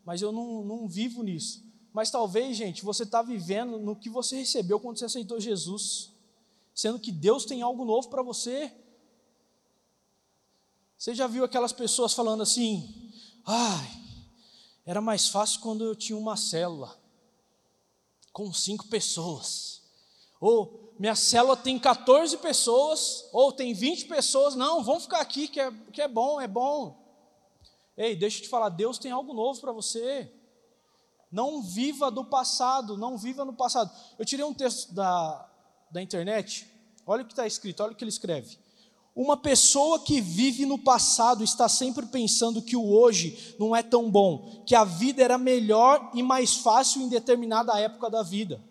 mas 0.06 0.22
eu 0.22 0.32
não, 0.32 0.64
não 0.64 0.88
vivo 0.88 1.22
nisso. 1.22 1.62
Mas 1.92 2.10
talvez, 2.10 2.56
gente, 2.56 2.86
você 2.86 3.04
está 3.04 3.22
vivendo 3.22 3.78
no 3.78 3.94
que 3.94 4.10
você 4.10 4.38
recebeu 4.38 4.80
quando 4.80 4.98
você 4.98 5.04
aceitou 5.04 5.42
Jesus, 5.42 6.10
sendo 6.74 7.00
que 7.00 7.12
Deus 7.12 7.44
tem 7.44 7.62
algo 7.62 7.84
novo 7.84 8.08
para 8.08 8.24
você. 8.24 8.74
Você 10.98 11.14
já 11.14 11.28
viu 11.28 11.44
aquelas 11.44 11.74
pessoas 11.74 12.14
falando 12.14 12.44
assim: 12.44 13.12
ai, 13.46 13.92
era 14.86 15.02
mais 15.02 15.28
fácil 15.28 15.60
quando 15.60 15.84
eu 15.84 15.98
tinha 15.98 16.18
uma 16.18 16.38
célula 16.38 16.98
com 18.32 18.54
cinco 18.54 18.88
pessoas. 18.88 19.82
Ou 20.40 20.81
minha 21.02 21.16
célula 21.16 21.58
tem 21.58 21.80
14 21.80 22.38
pessoas, 22.38 23.28
ou 23.34 23.52
tem 23.52 23.74
20 23.74 24.06
pessoas. 24.06 24.54
Não, 24.54 24.84
vamos 24.84 25.06
ficar 25.06 25.20
aqui 25.20 25.48
que 25.48 25.60
é, 25.60 25.72
que 25.92 26.00
é 26.00 26.08
bom, 26.08 26.40
é 26.40 26.48
bom. 26.48 26.96
Ei, 27.98 28.16
deixa 28.16 28.38
eu 28.38 28.44
te 28.44 28.50
falar, 28.50 28.70
Deus 28.70 29.00
tem 29.00 29.12
algo 29.12 29.34
novo 29.34 29.60
para 29.60 29.72
você. 29.72 30.32
Não 31.32 31.64
viva 31.64 32.12
do 32.12 32.24
passado, 32.24 32.98
não 32.98 33.18
viva 33.18 33.44
no 33.44 33.52
passado. 33.52 33.90
Eu 34.20 34.24
tirei 34.24 34.46
um 34.46 34.54
texto 34.54 34.94
da, 34.94 35.50
da 35.90 36.04
internet, 36.04 36.68
olha 37.04 37.24
o 37.24 37.26
que 37.26 37.34
está 37.34 37.48
escrito, 37.48 37.82
olha 37.82 37.94
o 37.94 37.96
que 37.96 38.04
ele 38.04 38.10
escreve. 38.10 38.60
Uma 39.16 39.36
pessoa 39.36 40.00
que 40.02 40.22
vive 40.22 40.68
no 40.68 40.78
passado 40.78 41.44
está 41.44 41.68
sempre 41.68 42.06
pensando 42.06 42.62
que 42.62 42.76
o 42.76 42.94
hoje 42.94 43.56
não 43.58 43.76
é 43.76 43.82
tão 43.82 44.08
bom, 44.12 44.64
que 44.68 44.76
a 44.76 44.84
vida 44.84 45.24
era 45.24 45.40
melhor 45.40 46.12
e 46.14 46.22
mais 46.22 46.58
fácil 46.58 47.02
em 47.02 47.10
determinada 47.10 47.80
época 47.80 48.08
da 48.08 48.22
vida. 48.22 48.62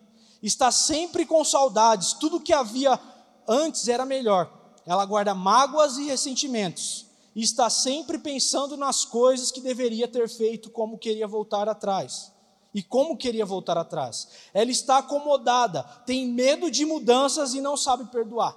Está 0.42 0.70
sempre 0.70 1.26
com 1.26 1.44
saudades, 1.44 2.14
tudo 2.14 2.40
que 2.40 2.52
havia 2.52 2.98
antes 3.46 3.88
era 3.88 4.06
melhor. 4.06 4.50
Ela 4.86 5.04
guarda 5.04 5.34
mágoas 5.34 5.98
e 5.98 6.06
ressentimentos. 6.06 7.06
E 7.34 7.42
está 7.42 7.70
sempre 7.70 8.18
pensando 8.18 8.76
nas 8.76 9.04
coisas 9.04 9.50
que 9.50 9.60
deveria 9.60 10.08
ter 10.08 10.28
feito, 10.28 10.70
como 10.70 10.98
queria 10.98 11.26
voltar 11.26 11.68
atrás. 11.68 12.32
E 12.72 12.82
como 12.82 13.16
queria 13.16 13.44
voltar 13.44 13.76
atrás? 13.76 14.28
Ela 14.54 14.70
está 14.70 14.98
acomodada, 14.98 15.82
tem 16.06 16.26
medo 16.26 16.70
de 16.70 16.84
mudanças 16.84 17.54
e 17.54 17.60
não 17.60 17.76
sabe 17.76 18.06
perdoar. 18.06 18.56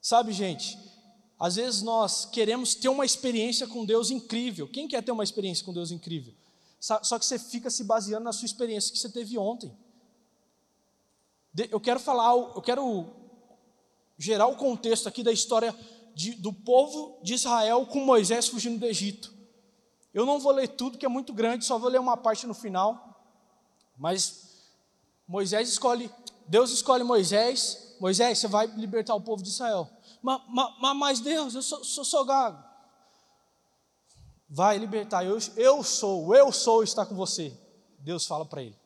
Sabe, 0.00 0.32
gente, 0.32 0.78
às 1.38 1.56
vezes 1.56 1.82
nós 1.82 2.26
queremos 2.26 2.74
ter 2.74 2.88
uma 2.88 3.06
experiência 3.06 3.66
com 3.66 3.84
Deus 3.84 4.10
incrível. 4.10 4.68
Quem 4.68 4.86
quer 4.86 5.02
ter 5.02 5.12
uma 5.12 5.24
experiência 5.24 5.64
com 5.64 5.72
Deus 5.72 5.90
incrível? 5.90 6.34
Só 6.84 7.18
que 7.18 7.24
você 7.24 7.38
fica 7.38 7.70
se 7.70 7.82
baseando 7.82 8.24
na 8.24 8.32
sua 8.32 8.44
experiência 8.44 8.92
que 8.92 8.98
você 8.98 9.08
teve 9.08 9.38
ontem. 9.38 9.74
Eu 11.70 11.80
quero 11.80 11.98
falar, 11.98 12.34
eu 12.34 12.60
quero 12.60 13.06
gerar 14.18 14.48
o 14.48 14.56
contexto 14.56 15.08
aqui 15.08 15.22
da 15.22 15.32
história 15.32 15.74
de, 16.14 16.32
do 16.32 16.52
povo 16.52 17.18
de 17.22 17.32
Israel 17.32 17.86
com 17.86 18.00
Moisés 18.00 18.48
fugindo 18.48 18.78
do 18.78 18.84
Egito. 18.84 19.32
Eu 20.12 20.26
não 20.26 20.38
vou 20.38 20.52
ler 20.52 20.68
tudo, 20.68 20.98
que 20.98 21.06
é 21.06 21.08
muito 21.08 21.32
grande, 21.32 21.64
só 21.64 21.78
vou 21.78 21.88
ler 21.88 21.98
uma 21.98 22.18
parte 22.18 22.46
no 22.46 22.52
final. 22.52 23.18
Mas 23.96 24.68
Moisés 25.26 25.70
escolhe, 25.70 26.10
Deus 26.46 26.70
escolhe 26.70 27.02
Moisés, 27.02 27.96
Moisés, 27.98 28.38
você 28.38 28.46
vai 28.46 28.66
libertar 28.66 29.14
o 29.14 29.22
povo 29.22 29.42
de 29.42 29.48
Israel. 29.48 29.88
Mas, 30.20 30.42
mas, 30.48 30.96
mas 30.96 31.20
Deus, 31.20 31.54
eu 31.54 31.62
sou, 31.62 31.82
sou, 31.82 32.04
sou 32.04 32.26
gago. 32.26 32.62
Vai 34.54 34.78
libertar, 34.78 35.24
eu, 35.24 35.36
eu 35.56 35.82
sou, 35.82 36.32
eu 36.32 36.52
sou 36.52 36.84
está 36.84 37.04
com 37.04 37.16
você. 37.16 37.52
Deus 37.98 38.24
fala 38.24 38.44
para 38.44 38.62
ele. 38.62 38.78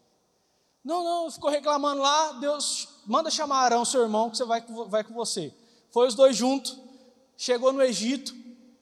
Não, 0.83 1.05
não, 1.05 1.31
ficou 1.31 1.51
reclamando 1.51 2.01
lá, 2.01 2.33
Deus 2.33 2.89
manda 3.05 3.31
chamar 3.31 3.59
Arão, 3.59 3.85
seu 3.85 4.01
irmão, 4.01 4.31
que 4.31 4.39
você 4.39 4.47
vai, 4.47 4.65
vai 4.89 5.05
com 5.05 5.13
você. 5.13 5.53
Foi 5.91 6.09
os 6.09 6.15
dois 6.15 6.35
juntos, 6.35 6.81
chegou 7.37 7.71
no 7.71 7.83
Egito, 7.83 8.35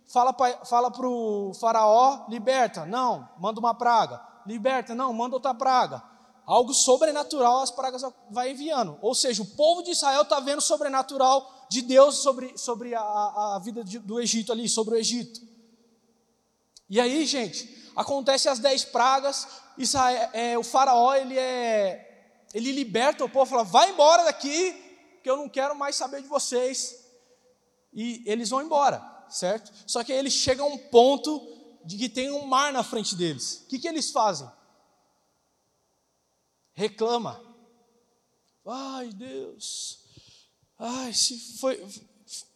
fala 0.07 0.33
para 0.33 0.65
fala 0.65 0.93
o 0.97 1.53
faraó, 1.55 2.25
liberta. 2.29 2.87
Não, 2.87 3.29
manda 3.41 3.59
uma 3.59 3.75
praga. 3.75 4.25
Liberta, 4.47 4.95
não, 4.95 5.13
manda 5.13 5.35
outra 5.35 5.53
praga 5.53 6.01
algo 6.47 6.73
sobrenatural 6.73 7.63
as 7.63 7.73
pragas 7.73 8.03
vai 8.31 8.53
enviando. 8.53 8.97
Ou 9.03 9.17
seja, 9.17 9.43
o 9.43 9.47
povo 9.47 9.83
de 9.83 9.91
Israel 9.91 10.23
está 10.23 10.39
vendo 10.39 10.61
sobrenatural 10.61 11.67
de 11.69 11.83
Deus 11.83 12.19
sobre, 12.19 12.57
sobre 12.57 12.95
a, 12.95 13.01
a 13.57 13.61
vida 13.61 13.83
de, 13.83 13.99
do 13.99 14.21
Egito 14.21 14.53
ali, 14.53 14.69
sobre 14.69 14.95
o 14.95 14.97
Egito. 14.97 15.56
E 16.89 17.01
aí, 17.01 17.27
gente, 17.27 17.91
acontece 17.95 18.49
as 18.49 18.59
dez 18.59 18.85
pragas, 18.85 19.47
Israel, 19.77 20.31
é, 20.33 20.59
o 20.59 20.63
faraó 20.63 21.15
ele 21.15 21.39
é, 21.39 22.45
ele 22.55 22.73
liberta 22.73 23.25
o 23.25 23.29
povo, 23.29 23.51
fala, 23.51 23.65
vai 23.65 23.91
embora 23.91 24.25
daqui, 24.25 24.73
que 25.23 25.29
eu 25.29 25.37
não 25.37 25.49
quero 25.49 25.75
mais 25.77 25.97
saber 25.97 26.23
de 26.23 26.29
vocês. 26.29 27.05
E 27.93 28.23
eles 28.27 28.51
vão 28.51 28.63
embora, 28.63 29.03
certo? 29.29 29.73
Só 29.87 30.05
que 30.05 30.13
aí 30.13 30.19
eles 30.19 30.33
chegam 30.33 30.67
a 30.67 30.69
um 30.71 30.79
ponto 30.79 31.55
de 31.85 31.97
que 31.97 32.09
tem 32.09 32.31
um 32.31 32.47
mar 32.47 32.73
na 32.73 32.83
frente 32.83 33.15
deles. 33.15 33.63
O 33.65 33.69
que, 33.69 33.79
que 33.79 33.89
eles 33.89 34.11
fazem? 34.11 34.49
reclama. 36.77 37.43
Ai, 38.65 39.09
Deus. 39.09 39.99
Ai, 40.79 41.13
se 41.15 41.59
foi 41.59 41.83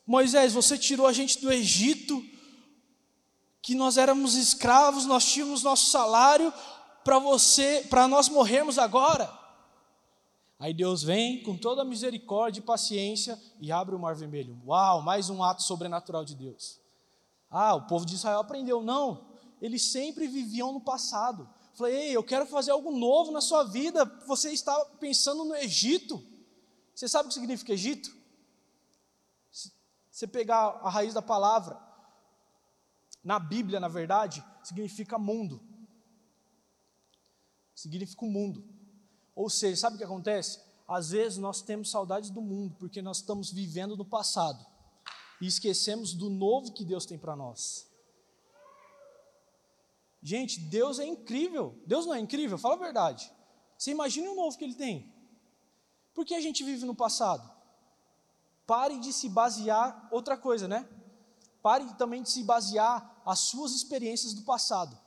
Moisés, 0.06 0.52
você 0.52 0.76
tirou 0.76 1.06
a 1.06 1.12
gente 1.12 1.40
do 1.40 1.50
Egito, 1.50 2.22
que 3.62 3.74
nós 3.74 3.96
éramos 3.96 4.34
escravos, 4.34 5.06
nós 5.06 5.24
tínhamos 5.24 5.62
nosso 5.62 5.90
salário 5.90 6.52
para 7.04 7.18
você, 7.18 7.86
para 7.88 8.08
nós 8.08 8.28
morrermos 8.28 8.78
agora. 8.78 9.30
Aí 10.58 10.74
Deus 10.74 11.02
vem 11.02 11.42
com 11.42 11.56
toda 11.56 11.82
a 11.82 11.84
misericórdia 11.84 12.60
e 12.60 12.62
paciência 12.62 13.40
e 13.58 13.72
abre 13.72 13.94
o 13.94 13.98
mar 13.98 14.14
vermelho. 14.14 14.60
Uau, 14.66 15.00
mais 15.00 15.30
um 15.30 15.42
ato 15.42 15.62
sobrenatural 15.62 16.24
de 16.24 16.34
Deus. 16.34 16.78
Ah, 17.50 17.74
o 17.74 17.86
povo 17.86 18.04
de 18.04 18.14
Israel 18.14 18.40
aprendeu. 18.40 18.82
Não, 18.82 19.26
eles 19.60 19.90
sempre 19.90 20.28
viviam 20.28 20.72
no 20.72 20.80
passado. 20.80 21.48
Falei, 21.74 21.94
ei, 21.96 22.16
eu 22.16 22.22
quero 22.22 22.44
fazer 22.44 22.72
algo 22.72 22.90
novo 22.90 23.32
na 23.32 23.40
sua 23.40 23.64
vida. 23.64 24.04
Você 24.26 24.52
está 24.52 24.78
pensando 25.00 25.44
no 25.44 25.56
Egito. 25.56 26.22
Você 26.94 27.08
sabe 27.08 27.26
o 27.26 27.28
que 27.28 27.34
significa 27.34 27.72
Egito? 27.72 28.14
Você 30.10 30.26
pegar 30.26 30.78
a 30.82 30.90
raiz 30.90 31.14
da 31.14 31.22
palavra, 31.22 31.80
na 33.22 33.38
Bíblia, 33.38 33.78
na 33.78 33.88
verdade, 33.88 34.44
significa 34.62 35.18
mundo. 35.18 35.60
Significa 37.74 38.24
o 38.24 38.30
mundo. 38.30 38.64
Ou 39.34 39.48
seja, 39.48 39.80
sabe 39.80 39.96
o 39.96 39.98
que 39.98 40.04
acontece? 40.04 40.60
Às 40.86 41.10
vezes 41.10 41.38
nós 41.38 41.62
temos 41.62 41.90
saudades 41.90 42.30
do 42.30 42.40
mundo 42.40 42.76
porque 42.78 43.00
nós 43.00 43.18
estamos 43.18 43.50
vivendo 43.50 43.96
no 43.96 44.04
passado 44.04 44.64
e 45.40 45.46
esquecemos 45.46 46.12
do 46.12 46.28
novo 46.28 46.72
que 46.72 46.84
Deus 46.84 47.06
tem 47.06 47.18
para 47.18 47.36
nós. 47.36 47.88
Gente, 50.22 50.60
Deus 50.60 50.98
é 50.98 51.06
incrível. 51.06 51.80
Deus 51.86 52.04
não 52.04 52.14
é 52.14 52.20
incrível? 52.20 52.58
Fala 52.58 52.74
a 52.74 52.78
verdade. 52.78 53.32
Você 53.78 53.90
imagina 53.90 54.30
o 54.30 54.34
novo 54.34 54.56
que 54.58 54.64
Ele 54.64 54.74
tem. 54.74 55.10
Por 56.12 56.26
que 56.26 56.34
a 56.34 56.40
gente 56.40 56.62
vive 56.62 56.84
no 56.84 56.94
passado? 56.94 57.50
Pare 58.66 58.98
de 58.98 59.12
se 59.12 59.28
basear, 59.28 60.08
outra 60.10 60.36
coisa, 60.36 60.68
né? 60.68 60.86
Pare 61.62 61.84
também 61.94 62.22
de 62.22 62.30
se 62.30 62.42
basear 62.42 63.20
as 63.24 63.40
suas 63.40 63.72
experiências 63.72 64.32
do 64.32 64.42
passado. 64.42 64.98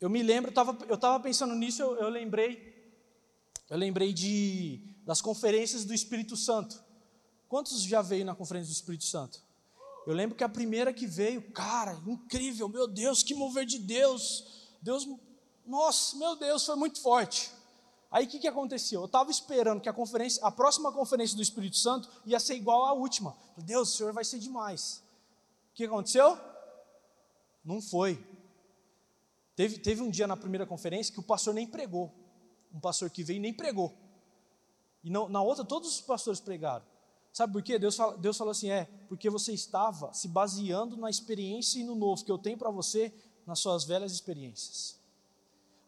Eu 0.00 0.08
me 0.08 0.22
lembro, 0.22 0.52
eu 0.88 0.94
estava 0.94 1.20
pensando 1.20 1.54
nisso, 1.54 1.82
eu, 1.82 1.96
eu 1.96 2.08
lembrei, 2.08 2.94
eu 3.68 3.76
lembrei 3.76 4.12
de, 4.12 4.82
das 5.04 5.20
conferências 5.20 5.84
do 5.84 5.92
Espírito 5.92 6.36
Santo. 6.36 6.82
Quantos 7.48 7.82
já 7.82 8.00
veio 8.00 8.24
na 8.24 8.34
conferência 8.34 8.72
do 8.72 8.74
Espírito 8.74 9.04
Santo? 9.04 9.40
Eu 10.06 10.14
lembro 10.14 10.36
que 10.36 10.42
a 10.42 10.48
primeira 10.48 10.92
que 10.92 11.06
veio, 11.06 11.50
cara, 11.52 12.00
incrível, 12.06 12.68
meu 12.68 12.88
Deus, 12.88 13.22
que 13.22 13.34
mover 13.34 13.66
de 13.66 13.78
Deus. 13.78 14.70
Deus, 14.80 15.06
nossa, 15.66 16.16
meu 16.16 16.36
Deus, 16.36 16.64
foi 16.64 16.76
muito 16.76 17.00
forte. 17.00 17.52
Aí 18.10 18.24
o 18.24 18.28
que, 18.28 18.38
que 18.38 18.48
aconteceu? 18.48 19.02
Eu 19.02 19.06
estava 19.06 19.30
esperando 19.30 19.80
que 19.80 19.88
a 19.88 19.92
conferência, 19.92 20.44
a 20.44 20.50
próxima 20.50 20.90
conferência 20.90 21.36
do 21.36 21.42
Espírito 21.42 21.76
Santo 21.76 22.08
ia 22.24 22.40
ser 22.40 22.54
igual 22.54 22.84
à 22.84 22.92
última. 22.92 23.36
Deus, 23.58 23.92
o 23.92 23.96
Senhor 23.96 24.12
vai 24.12 24.24
ser 24.24 24.38
demais. 24.38 25.02
Que 25.80 25.86
aconteceu? 25.86 26.38
Não 27.64 27.80
foi. 27.80 28.22
Teve, 29.56 29.78
teve 29.78 30.02
um 30.02 30.10
dia 30.10 30.26
na 30.26 30.36
primeira 30.36 30.66
conferência 30.66 31.10
que 31.10 31.20
o 31.20 31.22
pastor 31.22 31.54
nem 31.54 31.66
pregou. 31.66 32.12
Um 32.70 32.78
pastor 32.78 33.08
que 33.08 33.24
veio 33.24 33.40
nem 33.40 33.54
pregou. 33.54 33.96
E 35.02 35.08
na 35.08 35.40
outra, 35.40 35.64
todos 35.64 35.88
os 35.88 36.00
pastores 36.02 36.38
pregaram. 36.38 36.84
Sabe 37.32 37.54
por 37.54 37.62
quê? 37.62 37.78
Deus, 37.78 37.96
fala, 37.96 38.18
Deus 38.18 38.36
falou 38.36 38.50
assim: 38.50 38.68
é, 38.68 38.90
porque 39.08 39.30
você 39.30 39.54
estava 39.54 40.12
se 40.12 40.28
baseando 40.28 40.98
na 40.98 41.08
experiência 41.08 41.80
e 41.80 41.82
no 41.82 41.94
novo 41.94 42.26
que 42.26 42.30
eu 42.30 42.36
tenho 42.36 42.58
para 42.58 42.70
você 42.70 43.10
nas 43.46 43.60
suas 43.60 43.82
velhas 43.84 44.12
experiências. 44.12 45.00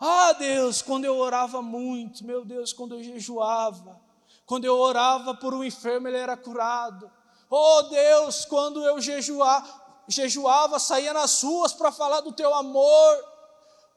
Ah, 0.00 0.32
Deus, 0.32 0.80
quando 0.80 1.04
eu 1.04 1.18
orava 1.18 1.60
muito, 1.60 2.24
meu 2.24 2.46
Deus, 2.46 2.72
quando 2.72 2.94
eu 2.94 3.02
jejuava, 3.02 4.00
quando 4.46 4.64
eu 4.64 4.74
orava 4.78 5.34
por 5.34 5.52
um 5.52 5.62
enfermo, 5.62 6.08
ele 6.08 6.16
era 6.16 6.34
curado. 6.34 7.12
Oh, 7.54 7.82
Deus, 7.82 8.46
quando 8.46 8.82
eu 8.82 8.98
jejuava, 8.98 9.81
jejuava 10.08 10.78
saía 10.78 11.12
nas 11.12 11.42
ruas 11.42 11.72
para 11.72 11.92
falar 11.92 12.20
do 12.20 12.32
teu 12.32 12.54
amor, 12.54 13.24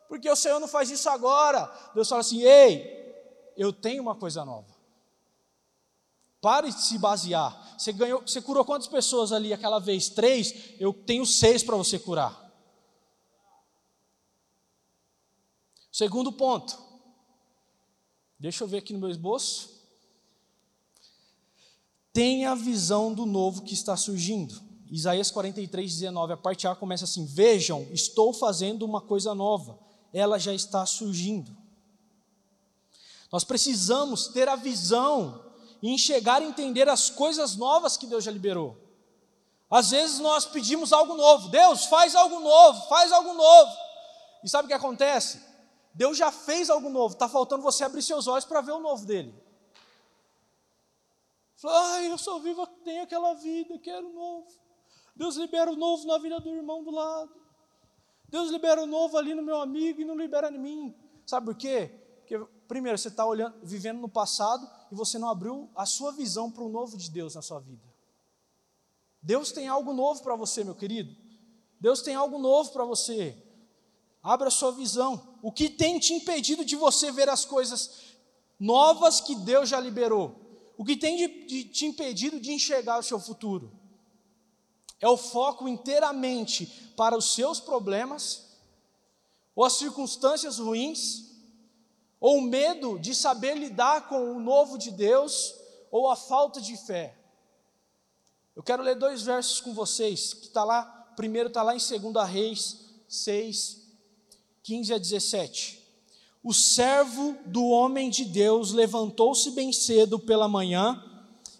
porque 0.07 0.29
o 0.29 0.35
Senhor 0.35 0.59
não 0.59 0.67
faz 0.67 0.89
isso 0.89 1.09
agora. 1.09 1.65
Deus 1.93 2.07
fala 2.07 2.21
assim: 2.21 2.41
ei, 2.41 3.53
eu 3.57 3.73
tenho 3.73 4.01
uma 4.01 4.15
coisa 4.15 4.45
nova. 4.45 4.73
Pare 6.41 6.71
de 6.71 6.81
se 6.81 6.97
basear. 6.97 7.75
Você, 7.77 7.91
ganhou, 7.91 8.21
você 8.21 8.41
curou 8.41 8.63
quantas 8.63 8.87
pessoas 8.87 9.31
ali 9.31 9.51
aquela 9.51 9.79
vez? 9.79 10.09
Três? 10.09 10.75
Eu 10.79 10.93
tenho 10.93 11.25
seis 11.25 11.63
para 11.63 11.75
você 11.75 11.97
curar. 11.97 12.39
Segundo 15.91 16.31
ponto. 16.31 16.77
Deixa 18.37 18.63
eu 18.63 18.67
ver 18.67 18.77
aqui 18.77 18.93
no 18.93 18.99
meu 18.99 19.09
esboço. 19.09 19.75
Tenha 22.13 22.51
a 22.51 22.55
visão 22.55 23.13
do 23.13 23.25
novo 23.25 23.63
que 23.63 23.73
está 23.73 23.97
surgindo. 23.97 24.64
Isaías 24.91 25.31
43, 25.31 25.91
19, 25.91 26.33
a 26.33 26.37
parte 26.37 26.67
A 26.67 26.75
começa 26.75 27.05
assim: 27.05 27.25
Vejam, 27.25 27.87
estou 27.91 28.33
fazendo 28.33 28.83
uma 28.83 29.01
coisa 29.01 29.33
nova, 29.33 29.79
ela 30.13 30.37
já 30.37 30.53
está 30.53 30.85
surgindo. 30.85 31.55
Nós 33.31 33.43
precisamos 33.43 34.27
ter 34.27 34.47
a 34.47 34.55
visão 34.55 35.43
e 35.81 35.91
enxergar 35.91 36.41
e 36.41 36.45
entender 36.45 36.87
as 36.87 37.09
coisas 37.09 37.55
novas 37.55 37.97
que 37.97 38.05
Deus 38.05 38.23
já 38.23 38.31
liberou. 38.31 38.77
Às 39.69 39.89
vezes 39.89 40.19
nós 40.19 40.45
pedimos 40.45 40.93
algo 40.93 41.15
novo, 41.15 41.49
Deus 41.49 41.85
faz 41.85 42.15
algo 42.15 42.39
novo, 42.39 42.87
faz 42.87 43.11
algo 43.11 43.33
novo. 43.33 43.71
E 44.43 44.49
sabe 44.49 44.65
o 44.65 44.67
que 44.67 44.73
acontece? 44.73 45.41
Deus 45.93 46.17
já 46.17 46.31
fez 46.31 46.69
algo 46.69 46.89
novo, 46.89 47.13
está 47.13 47.27
faltando 47.27 47.63
você 47.63 47.83
abrir 47.83 48.03
seus 48.03 48.27
olhos 48.27 48.45
para 48.45 48.61
ver 48.61 48.73
o 48.73 48.79
novo 48.79 49.05
dele. 49.05 49.33
Ai, 51.67 52.11
eu 52.11 52.17
só 52.17 52.37
vivo, 52.37 52.67
tenho 52.83 53.03
aquela 53.03 53.33
vida, 53.33 53.79
quero 53.79 54.13
novo. 54.13 54.64
Deus 55.15 55.35
libera 55.35 55.71
o 55.71 55.75
novo 55.75 56.05
na 56.05 56.17
vida 56.17 56.39
do 56.39 56.49
irmão 56.49 56.83
do 56.83 56.91
lado. 56.91 57.31
Deus 58.27 58.51
libera 58.51 58.81
o 58.81 58.85
novo 58.85 59.17
ali 59.17 59.33
no 59.33 59.41
meu 59.41 59.61
amigo 59.61 60.01
e 60.01 60.05
não 60.05 60.17
libera 60.17 60.49
em 60.49 60.59
mim. 60.59 60.95
Sabe 61.25 61.45
por 61.45 61.55
quê? 61.55 61.91
Porque, 62.19 62.37
primeiro, 62.67 62.97
você 62.97 63.07
está 63.07 63.23
vivendo 63.63 63.99
no 63.99 64.09
passado 64.09 64.69
e 64.91 64.95
você 64.95 65.17
não 65.17 65.29
abriu 65.29 65.69
a 65.75 65.85
sua 65.85 66.11
visão 66.11 66.51
para 66.51 66.63
o 66.63 66.69
novo 66.69 66.97
de 66.97 67.09
Deus 67.09 67.35
na 67.35 67.41
sua 67.41 67.59
vida. 67.59 67.83
Deus 69.21 69.51
tem 69.51 69.67
algo 69.67 69.93
novo 69.93 70.21
para 70.21 70.35
você, 70.35 70.63
meu 70.63 70.75
querido. 70.75 71.15
Deus 71.79 72.01
tem 72.01 72.15
algo 72.15 72.37
novo 72.37 72.71
para 72.71 72.83
você. 72.83 73.37
Abra 74.21 74.47
a 74.47 74.51
sua 74.51 74.71
visão. 74.71 75.37
O 75.41 75.51
que 75.51 75.69
tem 75.69 75.99
te 75.99 76.13
impedido 76.13 76.65
de 76.65 76.75
você 76.75 77.11
ver 77.11 77.29
as 77.29 77.45
coisas 77.45 78.15
novas 78.59 79.21
que 79.21 79.35
Deus 79.35 79.69
já 79.69 79.79
liberou? 79.79 80.35
O 80.77 80.83
que 80.83 80.97
tem 80.97 81.15
de, 81.15 81.45
de 81.45 81.63
te 81.65 81.85
impedido 81.85 82.39
de 82.39 82.51
enxergar 82.51 82.99
o 82.99 83.03
seu 83.03 83.19
futuro? 83.19 83.71
É 85.01 85.07
o 85.07 85.17
foco 85.17 85.67
inteiramente 85.67 86.65
para 86.95 87.17
os 87.17 87.33
seus 87.33 87.59
problemas, 87.59 88.45
ou 89.55 89.63
as 89.63 89.73
circunstâncias 89.73 90.59
ruins, 90.59 91.25
ou 92.19 92.37
o 92.37 92.41
medo 92.41 92.97
de 92.97 93.13
saber 93.13 93.55
lidar 93.55 94.07
com 94.07 94.31
o 94.35 94.39
novo 94.39 94.77
de 94.77 94.91
Deus, 94.91 95.53
ou 95.91 96.09
a 96.09 96.15
falta 96.15 96.59
de 96.59 96.75
fé. 96.77 97.15
Eu 98.55 98.63
quero 98.63 98.81
ler 98.81 98.95
dois 98.95 99.21
versos 99.21 99.59
com 99.59 99.73
vocês, 99.73 100.33
que 100.33 100.47
está 100.47 100.63
lá, 100.63 100.83
primeiro 101.15 101.49
está 101.49 101.61
lá 101.61 101.75
em 101.75 101.77
2 101.77 102.29
Reis 102.29 102.85
6, 103.07 103.81
15 104.63 104.93
a 104.93 104.97
17. 104.97 105.83
O 106.43 106.53
servo 106.53 107.37
do 107.45 107.65
homem 107.65 108.09
de 108.09 108.23
Deus 108.25 108.71
levantou-se 108.71 109.51
bem 109.51 109.73
cedo 109.73 110.19
pela 110.19 110.47
manhã, 110.47 111.03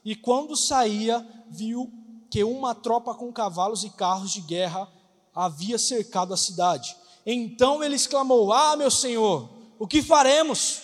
e 0.04 0.16
quando 0.16 0.56
saía, 0.56 1.26
viu 1.50 1.92
que 2.36 2.44
uma 2.44 2.76
tropa 2.76 3.16
com 3.16 3.32
cavalos 3.32 3.86
e 3.86 3.90
carros 3.90 4.30
de 4.30 4.42
guerra 4.42 4.92
havia 5.34 5.78
cercado 5.78 6.34
a 6.34 6.38
cidade. 6.38 6.94
Então 7.26 7.82
ele 7.82 7.96
exclamou: 7.96 8.52
Ah, 8.52 8.76
meu 8.76 8.92
senhor, 8.92 9.50
o 9.80 9.88
que 9.88 10.02
faremos? 10.02 10.82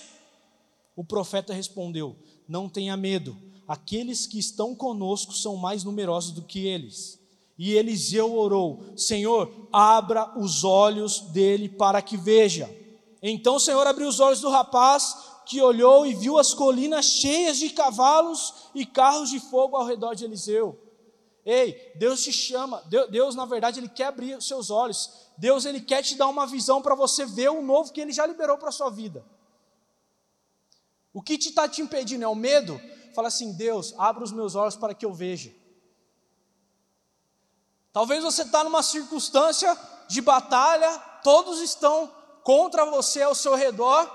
O 0.96 1.04
profeta 1.04 1.54
respondeu: 1.54 2.16
Não 2.48 2.70
tenha 2.70 2.96
medo, 2.96 3.38
aqueles 3.68 4.26
que 4.26 4.40
estão 4.40 4.74
conosco 4.74 5.34
são 5.34 5.58
mais 5.58 5.84
numerosos 5.84 6.32
do 6.32 6.42
que 6.42 6.68
eles. 6.68 7.20
E 7.60 7.74
Eliseu 7.74 8.34
orou: 8.34 8.86
Senhor, 8.96 9.68
abra 9.74 10.32
os 10.40 10.64
olhos 10.64 11.20
dele 11.20 11.68
para 11.68 12.02
que 12.02 12.16
veja. 12.16 12.74
Então 13.22 13.58
o 13.58 13.60
Senhor 13.60 13.86
abriu 13.86 14.08
os 14.08 14.22
olhos 14.22 14.40
do 14.40 14.50
rapaz, 14.50 15.18
que 15.46 15.60
olhou 15.62 16.06
e 16.06 16.14
viu 16.14 16.38
as 16.38 16.54
colinas 16.54 17.08
cheias 17.08 17.58
de 17.58 17.72
cavalos 17.72 18.54
e 18.74 18.86
carros 18.86 19.30
de 19.30 19.42
fogo 19.42 19.76
ao 19.76 19.86
redor 19.86 20.16
de 20.16 20.24
Eliseu. 20.24 20.80
Ei, 21.54 21.92
Deus 21.96 22.24
te 22.24 22.32
chama, 22.32 22.82
Deus, 23.10 23.36
na 23.36 23.44
verdade 23.44 23.78
ele 23.78 23.90
quer 23.90 24.06
abrir 24.06 24.38
os 24.38 24.48
seus 24.48 24.70
olhos. 24.70 25.28
Deus 25.38 25.66
ele 25.66 25.82
quer 25.82 26.02
te 26.02 26.16
dar 26.16 26.30
uma 26.30 26.48
visão 26.48 26.82
para 26.82 26.96
você 26.96 27.26
ver 27.26 27.50
o 27.50 27.62
novo 27.62 27.92
que 27.92 28.00
ele 28.00 28.14
já 28.14 28.26
liberou 28.26 28.58
para 28.58 28.70
a 28.70 28.72
sua 28.72 28.90
vida. 28.90 29.26
O 31.14 31.22
que 31.22 31.34
está 31.34 31.68
te, 31.68 31.76
te 31.76 31.82
impedindo 31.82 32.24
é 32.24 32.28
o 32.28 32.34
medo? 32.34 32.80
Fala 33.14 33.28
assim, 33.28 33.52
Deus, 33.52 33.94
abra 33.98 34.24
os 34.24 34.32
meus 34.32 34.56
olhos 34.56 34.78
para 34.78 34.94
que 34.94 35.06
eu 35.06 35.14
veja. 35.14 35.54
Talvez 37.92 38.24
você 38.24 38.44
está 38.44 38.64
numa 38.64 38.82
circunstância 38.82 39.78
de 40.08 40.22
batalha, 40.22 40.98
todos 41.22 41.60
estão 41.60 42.10
contra 42.46 42.86
você 42.86 43.24
ao 43.24 43.36
seu 43.36 43.56
redor. 43.56 44.10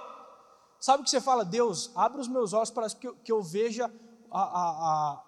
Sabe 0.80 1.02
o 1.02 1.04
que 1.04 1.10
você 1.10 1.20
fala? 1.20 1.44
Deus, 1.44 1.90
abre 1.94 2.18
os 2.18 2.28
meus 2.28 2.54
olhos 2.54 2.70
para 2.70 2.88
que 2.88 3.06
eu, 3.06 3.14
que 3.16 3.30
eu 3.30 3.42
veja 3.42 3.92
a, 4.30 4.40
a 4.40 5.25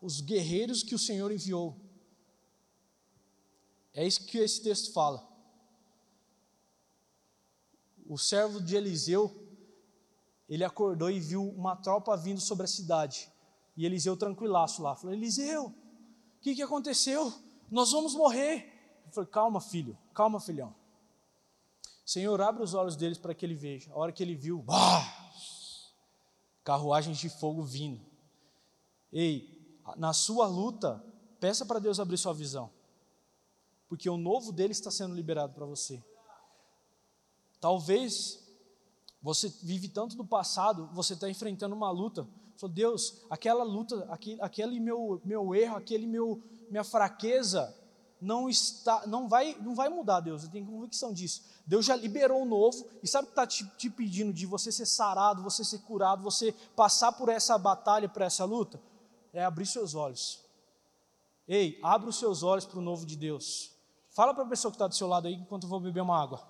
os 0.00 0.20
guerreiros 0.20 0.82
que 0.82 0.94
o 0.94 0.98
Senhor 0.98 1.30
enviou. 1.30 1.76
É 3.92 4.06
isso 4.06 4.24
que 4.26 4.38
esse 4.38 4.62
texto 4.62 4.92
fala. 4.92 5.28
O 8.06 8.16
servo 8.16 8.60
de 8.60 8.76
Eliseu, 8.76 9.46
ele 10.48 10.64
acordou 10.64 11.10
e 11.10 11.20
viu 11.20 11.48
uma 11.50 11.76
tropa 11.76 12.16
vindo 12.16 12.40
sobre 12.40 12.64
a 12.64 12.68
cidade. 12.68 13.30
E 13.76 13.84
Eliseu 13.84 14.16
tranquilaço 14.16 14.82
lá, 14.82 14.96
falou: 14.96 15.14
Eliseu, 15.14 15.66
o 15.66 16.40
que, 16.40 16.54
que 16.54 16.62
aconteceu? 16.62 17.32
Nós 17.70 17.92
vamos 17.92 18.14
morrer. 18.14 18.54
Ele 19.04 19.12
falou: 19.12 19.30
Calma, 19.30 19.60
filho, 19.60 19.96
calma, 20.14 20.40
filhão. 20.40 20.74
Senhor, 22.04 22.40
abre 22.40 22.62
os 22.62 22.74
olhos 22.74 22.96
deles 22.96 23.18
para 23.18 23.34
que 23.34 23.46
ele 23.46 23.54
veja. 23.54 23.92
A 23.92 23.96
hora 23.96 24.10
que 24.10 24.22
ele 24.22 24.34
viu, 24.34 24.60
bah, 24.60 25.32
carruagens 26.64 27.18
de 27.18 27.28
fogo 27.28 27.62
vindo. 27.62 28.00
Ei, 29.12 29.59
na 29.96 30.12
sua 30.12 30.46
luta, 30.46 31.04
peça 31.38 31.64
para 31.64 31.78
Deus 31.78 31.98
abrir 31.98 32.18
sua 32.18 32.34
visão, 32.34 32.70
porque 33.88 34.08
o 34.08 34.16
novo 34.16 34.52
dele 34.52 34.72
está 34.72 34.90
sendo 34.90 35.14
liberado 35.14 35.52
para 35.52 35.66
você. 35.66 36.02
Talvez 37.60 38.40
você 39.22 39.48
vive 39.62 39.88
tanto 39.88 40.16
do 40.16 40.24
passado, 40.24 40.88
você 40.92 41.12
está 41.14 41.28
enfrentando 41.28 41.74
uma 41.74 41.90
luta. 41.90 42.26
Falou, 42.56 42.74
Deus, 42.74 43.22
aquela 43.28 43.64
luta, 43.64 44.06
aquele, 44.10 44.40
aquele 44.40 44.80
meu, 44.80 45.20
meu 45.24 45.54
erro, 45.54 45.76
aquele 45.76 46.06
meu, 46.06 46.42
minha 46.70 46.84
fraqueza, 46.84 47.74
não 48.20 48.48
está, 48.48 49.06
não 49.06 49.28
vai, 49.28 49.56
não 49.60 49.74
vai 49.74 49.88
mudar, 49.88 50.20
Deus. 50.20 50.44
Eu 50.44 50.50
tenho 50.50 50.66
convicção 50.66 51.12
disso. 51.12 51.42
Deus 51.66 51.86
já 51.86 51.96
liberou 51.96 52.42
o 52.42 52.46
novo 52.46 52.86
e 53.02 53.08
sabe 53.08 53.24
o 53.24 53.26
que 53.28 53.32
está 53.32 53.46
te, 53.46 53.66
te 53.76 53.88
pedindo 53.88 54.32
de 54.32 54.44
você 54.46 54.70
ser 54.70 54.86
sarado, 54.86 55.42
você 55.42 55.64
ser 55.64 55.78
curado, 55.80 56.22
você 56.22 56.52
passar 56.76 57.12
por 57.12 57.28
essa 57.28 57.56
batalha, 57.56 58.08
por 58.08 58.22
essa 58.22 58.44
luta? 58.44 58.80
É 59.32 59.44
abrir 59.44 59.66
seus 59.66 59.94
olhos. 59.94 60.40
Ei, 61.46 61.78
abra 61.82 62.08
os 62.08 62.16
seus 62.16 62.42
olhos 62.42 62.64
para 62.64 62.78
o 62.78 62.82
novo 62.82 63.04
de 63.04 63.16
Deus. 63.16 63.72
Fala 64.10 64.34
para 64.34 64.44
a 64.44 64.48
pessoa 64.48 64.70
que 64.70 64.76
está 64.76 64.86
do 64.86 64.94
seu 64.94 65.06
lado 65.06 65.28
aí 65.28 65.34
enquanto 65.34 65.64
eu 65.64 65.68
vou 65.68 65.80
beber 65.80 66.00
uma 66.00 66.20
água. 66.20 66.48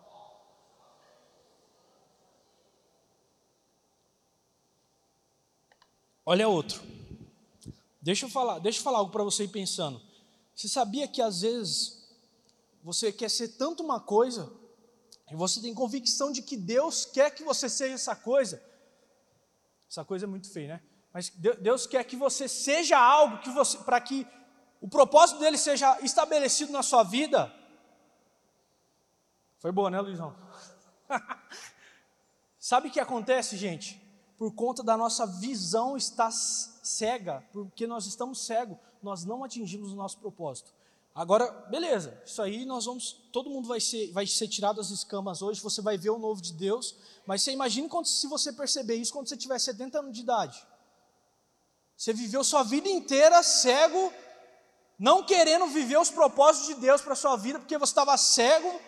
Olha 6.24 6.48
outro. 6.48 6.82
Deixa 8.00 8.26
eu 8.26 8.30
falar, 8.30 8.58
deixa 8.58 8.78
eu 8.78 8.82
falar 8.82 8.98
algo 8.98 9.10
para 9.10 9.24
você 9.24 9.44
ir 9.44 9.48
pensando. 9.48 10.00
Você 10.54 10.68
sabia 10.68 11.08
que 11.08 11.20
às 11.20 11.40
vezes 11.40 12.08
você 12.82 13.12
quer 13.12 13.30
ser 13.30 13.48
tanto 13.56 13.82
uma 13.82 14.00
coisa 14.00 14.52
e 15.30 15.34
você 15.36 15.60
tem 15.60 15.74
convicção 15.74 16.32
de 16.32 16.42
que 16.42 16.56
Deus 16.56 17.04
quer 17.04 17.34
que 17.34 17.42
você 17.42 17.68
seja 17.68 17.94
essa 17.94 18.16
coisa? 18.16 18.62
Essa 19.88 20.04
coisa 20.04 20.24
é 20.24 20.28
muito 20.28 20.50
feia, 20.50 20.74
né? 20.74 20.82
Mas 21.12 21.30
Deus 21.30 21.86
quer 21.86 22.04
que 22.04 22.16
você 22.16 22.48
seja 22.48 22.98
algo 22.98 23.38
que 23.38 23.50
você, 23.50 23.78
para 23.78 24.00
que 24.00 24.26
o 24.80 24.88
propósito 24.88 25.40
dele 25.40 25.58
seja 25.58 25.98
estabelecido 26.02 26.72
na 26.72 26.82
sua 26.82 27.02
vida. 27.02 27.52
Foi 29.58 29.72
boa, 29.72 29.90
né, 29.90 30.00
Luizão? 30.00 30.34
Sabe 32.58 32.88
o 32.88 32.90
que 32.90 33.00
acontece, 33.00 33.56
gente? 33.56 34.00
Por 34.38 34.54
conta 34.54 34.82
da 34.82 34.96
nossa 34.96 35.26
visão 35.26 35.96
estar 35.96 36.30
cega, 36.30 37.44
porque 37.52 37.86
nós 37.86 38.06
estamos 38.06 38.46
cegos, 38.46 38.78
nós 39.02 39.24
não 39.24 39.44
atingimos 39.44 39.92
o 39.92 39.96
nosso 39.96 40.18
propósito. 40.18 40.72
Agora, 41.14 41.50
beleza, 41.68 42.22
isso 42.24 42.40
aí 42.40 42.64
nós 42.64 42.84
vamos, 42.84 43.12
todo 43.32 43.50
mundo 43.50 43.66
vai 43.66 43.80
ser, 43.80 44.12
vai 44.12 44.26
ser 44.26 44.46
tirado 44.46 44.80
as 44.80 44.90
escamas 44.90 45.42
hoje, 45.42 45.60
você 45.60 45.82
vai 45.82 45.98
ver 45.98 46.10
o 46.10 46.18
novo 46.18 46.40
de 46.40 46.52
Deus, 46.52 46.94
mas 47.26 47.42
você 47.42 47.52
imagina 47.52 47.88
quando, 47.88 48.06
se 48.06 48.26
você 48.28 48.52
perceber 48.52 48.94
isso 48.94 49.12
quando 49.12 49.28
você 49.28 49.36
tiver 49.36 49.58
70 49.58 49.98
anos 49.98 50.12
de 50.12 50.20
idade. 50.20 50.66
Você 52.00 52.14
viveu 52.14 52.42
sua 52.42 52.62
vida 52.62 52.88
inteira 52.88 53.42
cego, 53.42 54.10
não 54.98 55.22
querendo 55.22 55.66
viver 55.66 55.98
os 55.98 56.08
propósitos 56.08 56.68
de 56.68 56.80
Deus 56.80 57.02
para 57.02 57.14
sua 57.14 57.36
vida, 57.36 57.58
porque 57.58 57.76
você 57.76 57.90
estava 57.90 58.16
cego, 58.16 58.80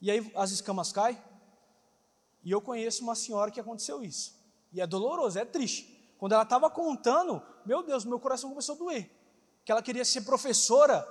e 0.00 0.08
aí 0.08 0.30
as 0.36 0.52
escamas 0.52 0.92
caem. 0.92 1.20
E 2.44 2.52
eu 2.52 2.60
conheço 2.60 3.02
uma 3.02 3.16
senhora 3.16 3.50
que 3.50 3.58
aconteceu 3.58 4.00
isso, 4.00 4.32
e 4.72 4.80
é 4.80 4.86
doloroso, 4.86 5.40
é 5.40 5.44
triste. 5.44 6.14
Quando 6.18 6.34
ela 6.34 6.44
estava 6.44 6.70
contando, 6.70 7.42
meu 7.66 7.82
Deus, 7.82 8.04
meu 8.04 8.20
coração 8.20 8.50
começou 8.50 8.76
a 8.76 8.78
doer 8.78 9.10
que 9.64 9.72
ela 9.72 9.82
queria 9.82 10.04
ser 10.04 10.20
professora 10.20 11.04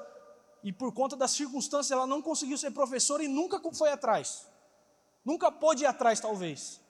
e 0.64 0.72
por 0.72 0.94
conta 0.94 1.18
das 1.18 1.32
circunstâncias 1.32 1.92
ela 1.92 2.08
não 2.08 2.22
conseguiu 2.22 2.58
ser 2.58 2.72
professora 2.72 3.22
e 3.22 3.28
nunca 3.28 3.60
foi 3.74 3.90
atrás. 3.90 4.48
Nunca 5.26 5.52
pôde 5.52 5.84
ir 5.84 5.88
atrás, 5.88 6.22
talvez. 6.22 6.81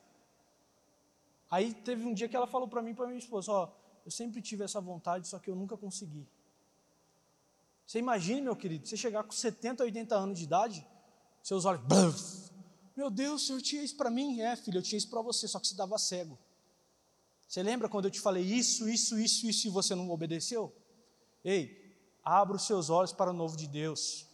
Aí 1.51 1.73
teve 1.73 2.05
um 2.05 2.13
dia 2.13 2.29
que 2.29 2.35
ela 2.35 2.47
falou 2.47 2.69
para 2.69 2.81
mim, 2.81 2.95
para 2.95 3.05
minha 3.05 3.19
esposa, 3.19 3.51
ó, 3.51 3.69
eu 4.05 4.09
sempre 4.09 4.41
tive 4.41 4.63
essa 4.63 4.79
vontade, 4.79 5.27
só 5.27 5.37
que 5.37 5.49
eu 5.49 5.55
nunca 5.55 5.75
consegui. 5.75 6.25
Você 7.85 7.99
imagine, 7.99 8.41
meu 8.41 8.55
querido, 8.55 8.87
você 8.87 8.95
chegar 8.95 9.21
com 9.23 9.33
70, 9.33 9.83
80 9.83 10.15
anos 10.15 10.39
de 10.39 10.45
idade, 10.45 10.87
seus 11.43 11.65
olhos, 11.65 11.83
bluff, 11.83 12.51
meu 12.95 13.09
Deus, 13.09 13.43
o 13.43 13.45
senhor 13.47 13.61
tinha 13.61 13.83
isso 13.83 13.97
para 13.97 14.09
mim? 14.09 14.39
É, 14.39 14.55
filho, 14.55 14.77
eu 14.77 14.81
tinha 14.81 14.97
isso 14.97 15.09
para 15.09 15.21
você, 15.21 15.45
só 15.45 15.59
que 15.59 15.67
você 15.67 15.75
dava 15.75 15.97
cego. 15.97 16.39
Você 17.45 17.61
lembra 17.61 17.89
quando 17.89 18.05
eu 18.05 18.11
te 18.11 18.21
falei 18.21 18.43
isso, 18.43 18.87
isso, 18.87 19.19
isso, 19.19 19.45
isso 19.45 19.67
e 19.67 19.69
você 19.69 19.93
não 19.93 20.09
obedeceu? 20.09 20.73
Ei, 21.43 21.97
abra 22.23 22.55
os 22.55 22.65
seus 22.65 22.89
olhos 22.89 23.11
para 23.11 23.31
o 23.31 23.33
novo 23.33 23.57
de 23.57 23.67
Deus. 23.67 24.25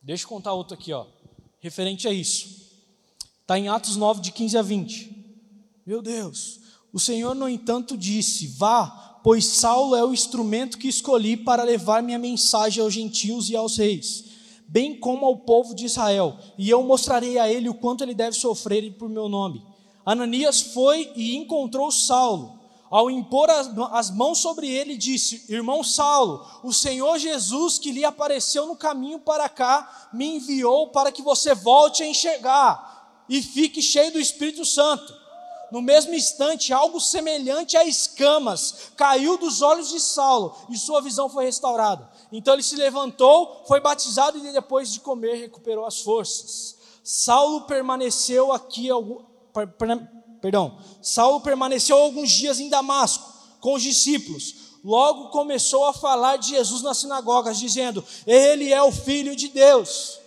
Deixa 0.00 0.22
eu 0.22 0.28
contar 0.28 0.52
outro 0.52 0.74
aqui, 0.74 0.92
ó, 0.92 1.04
referente 1.58 2.06
a 2.06 2.12
isso. 2.12 2.68
Está 3.40 3.58
em 3.58 3.68
Atos 3.68 3.96
9, 3.96 4.20
de 4.20 4.30
15 4.30 4.56
a 4.56 4.62
20. 4.62 5.17
Meu 5.88 6.02
Deus, 6.02 6.60
o 6.92 7.00
Senhor, 7.00 7.34
no 7.34 7.48
entanto, 7.48 7.96
disse: 7.96 8.46
Vá, 8.46 9.20
pois 9.24 9.46
Saulo 9.46 9.96
é 9.96 10.04
o 10.04 10.12
instrumento 10.12 10.76
que 10.76 10.86
escolhi 10.86 11.34
para 11.34 11.62
levar 11.62 12.02
minha 12.02 12.18
mensagem 12.18 12.82
aos 12.82 12.92
gentios 12.92 13.48
e 13.48 13.56
aos 13.56 13.78
reis, 13.78 14.26
bem 14.68 15.00
como 15.00 15.24
ao 15.24 15.38
povo 15.38 15.74
de 15.74 15.86
Israel, 15.86 16.36
e 16.58 16.68
eu 16.68 16.82
mostrarei 16.82 17.38
a 17.38 17.50
ele 17.50 17.70
o 17.70 17.74
quanto 17.74 18.04
ele 18.04 18.12
deve 18.12 18.36
sofrer 18.36 18.98
por 18.98 19.08
meu 19.08 19.30
nome. 19.30 19.64
Ananias 20.04 20.60
foi 20.60 21.10
e 21.16 21.34
encontrou 21.34 21.90
Saulo 21.90 22.60
ao 22.90 23.10
impor 23.10 23.48
as, 23.48 24.10
mãos 24.10 24.40
sobre 24.40 24.68
ele, 24.68 24.94
disse: 24.94 25.50
Irmão 25.50 25.82
Saulo, 25.82 26.44
o 26.62 26.70
Senhor 26.70 27.18
Jesus 27.18 27.78
que 27.78 27.92
lhe 27.92 28.04
apareceu 28.04 28.66
no 28.66 28.76
caminho 28.76 29.20
para 29.20 29.48
cá, 29.48 30.10
me 30.12 30.36
enviou 30.36 30.88
para 30.88 31.10
que 31.10 31.22
você 31.22 31.54
volte 31.54 32.02
a 32.02 32.06
enxergar 32.06 33.24
e 33.26 33.40
fique 33.40 33.80
cheio 33.80 34.12
do 34.12 34.20
Espírito 34.20 34.66
Santo. 34.66 35.16
No 35.70 35.82
mesmo 35.82 36.14
instante, 36.14 36.72
algo 36.72 37.00
semelhante 37.00 37.76
a 37.76 37.84
escamas 37.84 38.90
caiu 38.96 39.36
dos 39.36 39.60
olhos 39.60 39.90
de 39.90 40.00
Saulo 40.00 40.56
e 40.70 40.78
sua 40.78 41.02
visão 41.02 41.28
foi 41.28 41.44
restaurada. 41.44 42.10
Então 42.32 42.54
ele 42.54 42.62
se 42.62 42.76
levantou, 42.76 43.64
foi 43.66 43.80
batizado 43.80 44.38
e 44.38 44.52
depois 44.52 44.92
de 44.92 45.00
comer 45.00 45.34
recuperou 45.34 45.84
as 45.84 46.00
forças. 46.00 46.76
Saulo 47.04 47.62
permaneceu 47.62 48.52
aqui 48.52 48.88
perdão, 50.40 50.78
Saulo 51.02 51.40
permaneceu 51.40 51.98
alguns 51.98 52.30
dias 52.30 52.60
em 52.60 52.68
Damasco 52.68 53.32
com 53.60 53.74
os 53.74 53.82
discípulos. 53.82 54.68
Logo 54.82 55.28
começou 55.30 55.84
a 55.84 55.92
falar 55.92 56.36
de 56.36 56.50
Jesus 56.50 56.82
nas 56.82 56.98
sinagogas, 56.98 57.58
dizendo: 57.58 58.04
Ele 58.26 58.72
é 58.72 58.82
o 58.82 58.92
Filho 58.92 59.34
de 59.34 59.48
Deus. 59.48 60.18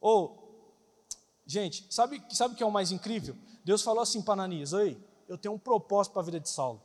Ou, 0.00 0.24
oh, 0.24 1.08
gente, 1.46 1.84
sabe, 1.90 2.22
sabe 2.30 2.54
o 2.54 2.56
que 2.56 2.62
é 2.62 2.66
o 2.66 2.70
mais 2.70 2.90
incrível? 2.90 3.36
Deus 3.64 3.82
falou 3.82 4.02
assim 4.02 4.22
para 4.22 4.34
Ananias: 4.34 4.72
Oi, 4.72 4.98
eu 5.28 5.38
tenho 5.38 5.54
um 5.54 5.58
propósito 5.58 6.12
para 6.12 6.22
a 6.22 6.24
vida 6.24 6.40
de 6.40 6.48
Saulo. 6.48 6.82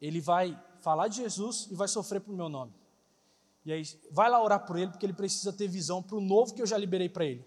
Ele 0.00 0.20
vai 0.20 0.60
falar 0.80 1.08
de 1.08 1.16
Jesus 1.16 1.68
e 1.70 1.74
vai 1.74 1.88
sofrer 1.88 2.20
por 2.20 2.34
meu 2.34 2.48
nome. 2.48 2.74
E 3.64 3.72
aí, 3.72 3.82
vai 4.10 4.28
lá 4.28 4.42
orar 4.42 4.66
por 4.66 4.78
ele, 4.78 4.90
porque 4.90 5.06
ele 5.06 5.14
precisa 5.14 5.52
ter 5.52 5.66
visão 5.66 6.02
para 6.02 6.16
o 6.16 6.20
novo 6.20 6.52
que 6.52 6.60
eu 6.60 6.66
já 6.66 6.76
liberei 6.76 7.08
para 7.08 7.24
ele. 7.24 7.44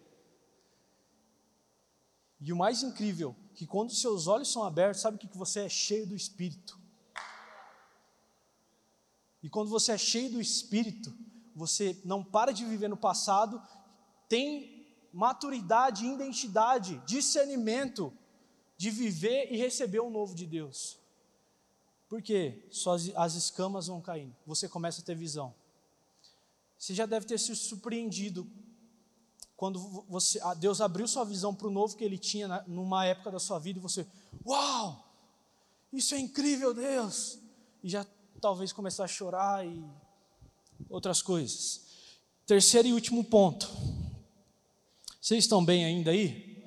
E 2.39 2.51
o 2.51 2.57
mais 2.57 2.81
incrível, 2.81 3.35
que 3.53 3.65
quando 3.65 3.91
seus 3.91 4.27
olhos 4.27 4.51
são 4.51 4.63
abertos, 4.63 5.01
sabe 5.01 5.17
o 5.17 5.19
que 5.19 5.37
você 5.37 5.61
é 5.61 5.69
cheio 5.69 6.07
do 6.07 6.15
Espírito. 6.15 6.79
E 9.41 9.49
quando 9.49 9.69
você 9.69 9.91
é 9.91 9.97
cheio 9.97 10.31
do 10.31 10.41
Espírito, 10.41 11.15
você 11.55 11.99
não 12.03 12.23
para 12.23 12.51
de 12.51 12.65
viver 12.65 12.87
no 12.87 12.97
passado, 12.97 13.61
tem 14.27 14.76
maturidade, 15.17 16.05
identidade, 16.05 17.01
discernimento 17.03 18.13
de 18.77 18.91
viver 18.91 19.51
e 19.51 19.57
receber 19.57 19.99
o 19.99 20.11
novo 20.11 20.35
de 20.35 20.45
Deus. 20.45 20.99
Por 22.07 22.21
quê? 22.21 22.63
Só 22.69 22.93
as 22.93 23.33
escamas 23.33 23.87
vão 23.87 23.99
caindo, 23.99 24.35
você 24.45 24.69
começa 24.69 25.01
a 25.01 25.03
ter 25.03 25.15
visão. 25.15 25.55
Você 26.77 26.93
já 26.93 27.07
deve 27.07 27.25
ter 27.25 27.39
se 27.39 27.55
surpreendido 27.55 28.47
quando 29.55 29.79
você, 30.07 30.39
Deus 30.59 30.81
abriu 30.81 31.07
sua 31.07 31.25
visão 31.25 31.53
para 31.53 31.67
o 31.67 31.71
novo 31.71 31.97
que 31.97 32.03
Ele 32.03 32.19
tinha 32.19 32.63
numa 32.67 33.03
época 33.03 33.31
da 33.31 33.39
sua 33.39 33.57
vida 33.57 33.79
e 33.79 33.81
você, 33.81 34.05
uau, 34.45 35.03
isso 35.91 36.13
é 36.13 36.19
incrível, 36.19 36.75
Deus, 36.75 37.39
e 37.83 37.89
já 37.89 38.05
talvez 38.39 38.71
começar 38.71 39.05
a 39.05 39.07
chorar 39.07 39.65
e 39.65 39.83
outras 40.87 41.23
coisas. 41.23 41.81
Terceiro 42.45 42.89
e 42.89 42.93
último 42.93 43.23
ponto. 43.23 43.67
Vocês 45.27 45.43
estão 45.43 45.61
bem 45.61 45.83
ainda 45.83 46.11
aí? 46.11 46.63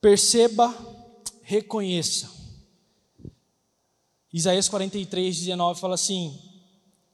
Perceba, 0.00 0.74
reconheça. 1.42 2.32
Isaías 4.32 4.66
43, 4.66 5.38
19 5.38 5.78
fala 5.78 5.96
assim: 5.96 6.40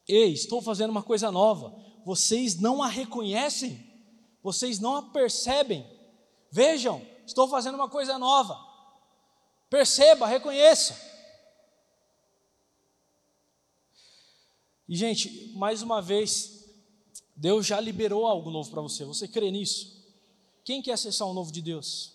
Ei, 0.07 0.33
estou 0.33 0.63
fazendo 0.63 0.91
uma 0.91 1.03
coisa 1.03 1.33
nova 1.33 1.77
vocês 2.05 2.55
não 2.61 2.81
a 2.85 2.87
reconhecem, 2.87 3.85
vocês 4.45 4.79
não 4.79 4.95
a 4.95 5.03
percebem. 5.03 5.85
Vejam, 6.49 7.05
estou 7.27 7.49
fazendo 7.49 7.75
uma 7.75 7.89
coisa 7.89 8.17
nova. 8.17 8.57
Perceba, 9.69 10.29
reconheça. 10.29 10.97
E, 14.89 14.95
gente, 14.95 15.53
mais 15.57 15.83
uma 15.83 16.01
vez, 16.01 16.60
Deus 17.41 17.65
já 17.65 17.81
liberou 17.81 18.27
algo 18.27 18.51
novo 18.51 18.71
para 18.71 18.83
você. 18.83 19.03
Você 19.03 19.27
crê 19.27 19.51
nisso? 19.51 19.99
Quem 20.63 20.83
quer 20.83 20.93
acessar 20.93 21.27
o 21.27 21.33
novo 21.33 21.51
de 21.51 21.63
Deus? 21.63 22.13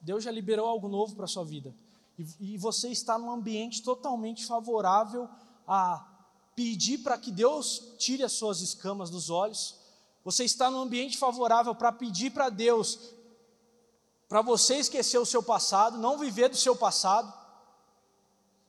Deus 0.00 0.24
já 0.24 0.30
liberou 0.30 0.66
algo 0.66 0.88
novo 0.88 1.14
para 1.14 1.26
a 1.26 1.28
sua 1.28 1.44
vida. 1.44 1.74
E, 2.18 2.54
e 2.54 2.56
você 2.56 2.88
está 2.88 3.18
num 3.18 3.30
ambiente 3.30 3.82
totalmente 3.82 4.46
favorável 4.46 5.28
a 5.68 6.02
pedir 6.56 6.98
para 6.98 7.18
que 7.18 7.30
Deus 7.30 7.92
tire 7.98 8.22
as 8.22 8.32
suas 8.32 8.62
escamas 8.62 9.10
dos 9.10 9.28
olhos, 9.28 9.76
você 10.24 10.44
está 10.44 10.70
num 10.70 10.80
ambiente 10.80 11.18
favorável 11.18 11.74
para 11.74 11.92
pedir 11.92 12.30
para 12.30 12.48
Deus, 12.48 12.98
para 14.30 14.40
você 14.40 14.76
esquecer 14.76 15.18
o 15.18 15.26
seu 15.26 15.42
passado, 15.42 15.98
não 15.98 16.16
viver 16.16 16.48
do 16.48 16.56
seu 16.56 16.74
passado, 16.74 17.30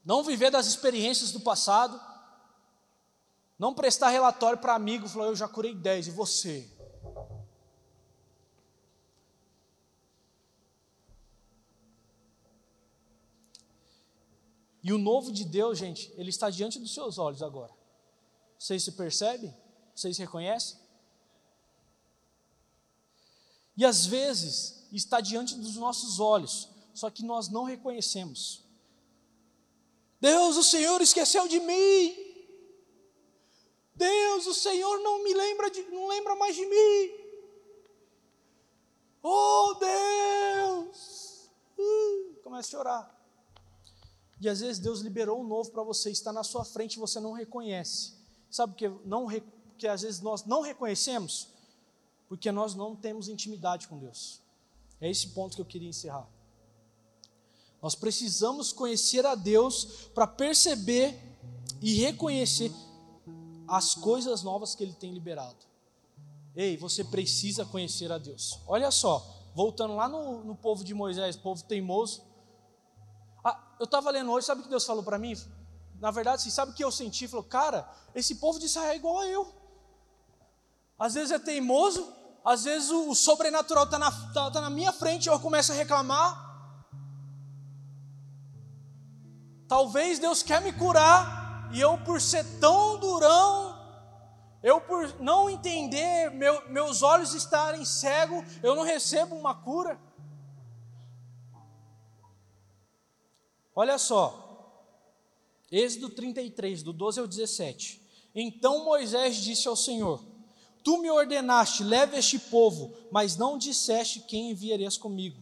não 0.03 0.23
viver 0.23 0.51
das 0.51 0.67
experiências 0.67 1.31
do 1.31 1.39
passado, 1.39 2.10
não 3.61 3.75
prestar 3.75 4.09
relatório 4.09 4.57
para 4.57 4.73
amigo, 4.73 5.07
falar, 5.07 5.27
eu 5.27 5.35
já 5.35 5.47
curei 5.47 5.75
10, 5.75 6.07
e 6.07 6.09
você? 6.09 6.67
E 14.81 14.91
o 14.91 14.97
novo 14.97 15.31
de 15.31 15.45
Deus, 15.45 15.77
gente, 15.77 16.11
ele 16.17 16.31
está 16.31 16.49
diante 16.49 16.79
dos 16.79 16.91
seus 16.91 17.19
olhos 17.19 17.43
agora. 17.43 17.71
Vocês 18.57 18.81
se 18.81 18.93
percebem? 18.93 19.55
Vocês 19.93 20.17
reconhecem? 20.17 20.79
E 23.77 23.85
às 23.85 24.07
vezes 24.07 24.87
está 24.91 25.21
diante 25.21 25.53
dos 25.53 25.75
nossos 25.75 26.19
olhos, 26.19 26.67
só 26.95 27.11
que 27.11 27.23
nós 27.23 27.47
não 27.47 27.65
reconhecemos. 27.65 28.65
Deus, 30.19 30.57
o 30.57 30.63
Senhor 30.63 30.99
esqueceu 30.99 31.47
de 31.47 31.59
mim. 31.59 32.30
Deus, 34.01 34.47
o 34.47 34.53
Senhor 34.53 34.99
não 34.99 35.23
me 35.23 35.31
lembra 35.31 35.69
de, 35.69 35.83
não 35.83 36.07
lembra 36.07 36.35
mais 36.35 36.55
de 36.55 36.65
mim. 36.65 37.11
Oh 39.21 39.75
Deus! 39.75 41.51
Começa 42.43 42.67
a 42.67 42.71
chorar. 42.71 43.21
E 44.39 44.49
às 44.49 44.59
vezes 44.59 44.79
Deus 44.79 45.01
liberou 45.01 45.39
um 45.39 45.47
novo 45.47 45.69
para 45.69 45.83
você, 45.83 46.09
está 46.09 46.33
na 46.33 46.43
sua 46.43 46.65
frente 46.65 46.95
e 46.95 46.99
você 46.99 47.19
não 47.19 47.31
reconhece. 47.31 48.13
Sabe 48.49 48.73
que, 48.73 48.89
não, 49.05 49.27
que 49.77 49.87
às 49.87 50.01
vezes 50.01 50.19
nós 50.19 50.45
não 50.45 50.61
reconhecemos? 50.61 51.49
Porque 52.27 52.51
nós 52.51 52.73
não 52.73 52.95
temos 52.95 53.27
intimidade 53.27 53.87
com 53.87 53.99
Deus. 53.99 54.41
É 54.99 55.11
esse 55.11 55.27
ponto 55.27 55.55
que 55.55 55.61
eu 55.61 55.65
queria 55.65 55.89
encerrar. 55.89 56.27
Nós 57.79 57.93
precisamos 57.93 58.73
conhecer 58.73 59.27
a 59.27 59.35
Deus 59.35 60.09
para 60.15 60.25
perceber 60.25 61.19
e 61.79 61.93
reconhecer 61.93 62.71
as 63.71 63.95
coisas 63.95 64.43
novas 64.43 64.75
que 64.75 64.83
Ele 64.83 64.93
tem 64.93 65.13
liberado. 65.13 65.65
Ei, 66.53 66.75
você 66.75 67.05
precisa 67.05 67.63
conhecer 67.63 68.11
a 68.11 68.17
Deus. 68.17 68.59
Olha 68.67 68.91
só, 68.91 69.25
voltando 69.55 69.95
lá 69.95 70.09
no, 70.09 70.43
no 70.43 70.53
povo 70.53 70.83
de 70.83 70.93
Moisés, 70.93 71.37
povo 71.37 71.63
teimoso. 71.63 72.21
Ah, 73.41 73.57
eu 73.79 73.85
estava 73.85 74.11
lendo 74.11 74.29
hoje, 74.29 74.45
sabe 74.45 74.59
o 74.59 74.63
que 74.65 74.69
Deus 74.69 74.85
falou 74.85 75.01
para 75.01 75.17
mim? 75.17 75.37
Na 76.01 76.11
verdade, 76.11 76.51
sabe 76.51 76.71
o 76.71 76.75
que 76.75 76.83
eu 76.83 76.91
senti? 76.91 77.29
Falou, 77.29 77.45
cara, 77.45 77.89
esse 78.13 78.35
povo 78.35 78.59
de 78.59 78.65
Israel 78.65 78.91
é 78.91 78.95
igual 78.97 79.19
a 79.19 79.27
eu. 79.27 79.55
Às 80.99 81.13
vezes 81.13 81.31
é 81.31 81.39
teimoso, 81.39 82.11
às 82.43 82.65
vezes 82.65 82.91
o, 82.91 83.09
o 83.09 83.15
sobrenatural 83.15 83.85
está 83.85 83.97
na, 83.97 84.11
tá, 84.33 84.51
tá 84.51 84.59
na 84.59 84.69
minha 84.69 84.91
frente, 84.91 85.29
eu 85.29 85.39
começo 85.39 85.71
a 85.71 85.75
reclamar. 85.75 86.51
Talvez 89.65 90.19
Deus 90.19 90.43
quer 90.43 90.61
me 90.61 90.73
curar 90.73 91.40
e 91.73 91.79
eu, 91.79 91.97
por 91.99 92.21
ser 92.21 92.45
tão 92.59 92.97
durão, 92.97 93.79
eu, 94.61 94.79
por 94.79 95.19
não 95.19 95.49
entender, 95.49 96.29
meu, 96.31 96.69
meus 96.69 97.01
olhos 97.01 97.33
estarem 97.33 97.83
cegos, 97.83 98.45
eu 98.61 98.75
não 98.75 98.83
recebo 98.83 99.35
uma 99.35 99.55
cura. 99.55 99.99
Olha 103.75 103.97
só, 103.97 104.51
Êxodo 105.71 106.09
33, 106.09 106.83
do 106.83 106.91
12 106.91 107.21
ao 107.21 107.27
17. 107.27 108.01
Então 108.35 108.83
Moisés 108.83 109.37
disse 109.37 109.67
ao 109.67 109.75
Senhor: 109.75 110.21
Tu 110.83 110.97
me 110.97 111.09
ordenaste, 111.09 111.83
leve 111.83 112.17
este 112.17 112.37
povo, 112.37 112.93
mas 113.09 113.37
não 113.37 113.57
disseste 113.57 114.19
quem 114.21 114.51
enviarias 114.51 114.97
comigo. 114.97 115.37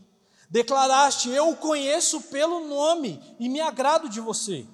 Declaraste: 0.50 1.30
Eu 1.30 1.50
o 1.50 1.58
conheço 1.58 2.22
pelo 2.24 2.68
nome 2.68 3.20
e 3.40 3.50
me 3.50 3.60
agrado 3.60 4.08
de 4.08 4.22
você. 4.22 4.66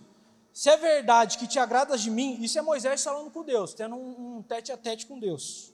Se 0.56 0.70
é 0.70 0.78
verdade 0.78 1.38
que 1.38 1.48
te 1.48 1.60
agradas 1.60 2.02
de 2.02 2.10
mim, 2.10 2.38
isso 2.42 2.58
é 2.58 2.62
Moisés 2.62 3.04
falando 3.04 3.30
com 3.30 3.44
Deus, 3.44 3.74
tendo 3.74 3.98
um, 3.98 4.42
tete 4.42 4.72
a 4.72 4.78
tete 4.78 5.06
com 5.06 5.20
Deus. 5.20 5.74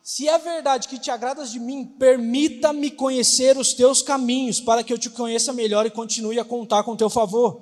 Se 0.00 0.28
é 0.28 0.38
verdade 0.38 0.86
que 0.86 0.96
te 0.96 1.10
agradas 1.10 1.50
de 1.50 1.58
mim, 1.58 1.84
permita-me 1.84 2.88
conhecer 2.88 3.58
os 3.58 3.74
teus 3.74 4.00
caminhos, 4.00 4.60
para 4.60 4.84
que 4.84 4.92
eu 4.92 4.96
te 4.96 5.10
conheça 5.10 5.52
melhor 5.52 5.84
e 5.84 5.90
continue 5.90 6.38
a 6.38 6.44
contar 6.44 6.84
com 6.84 6.94
teu 6.94 7.10
favor. 7.10 7.60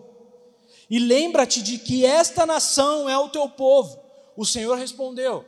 E 0.90 0.98
lembra-te 0.98 1.62
de 1.62 1.78
que 1.78 2.04
esta 2.04 2.44
nação 2.44 3.08
é 3.08 3.16
o 3.16 3.30
teu 3.30 3.48
povo. 3.48 3.98
O 4.36 4.44
Senhor 4.44 4.76
respondeu: 4.76 5.46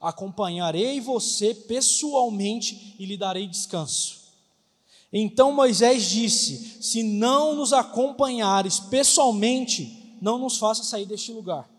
Acompanharei 0.00 1.00
você 1.00 1.54
pessoalmente 1.54 2.96
e 2.98 3.06
lhe 3.06 3.16
darei 3.16 3.46
descanso. 3.46 4.23
Então 5.16 5.52
Moisés 5.52 6.10
disse: 6.10 6.82
Se 6.82 7.04
não 7.04 7.54
nos 7.54 7.72
acompanhares 7.72 8.80
pessoalmente, 8.80 10.16
não 10.20 10.38
nos 10.38 10.58
faça 10.58 10.82
sair 10.82 11.06
deste 11.06 11.30
lugar. 11.30 11.70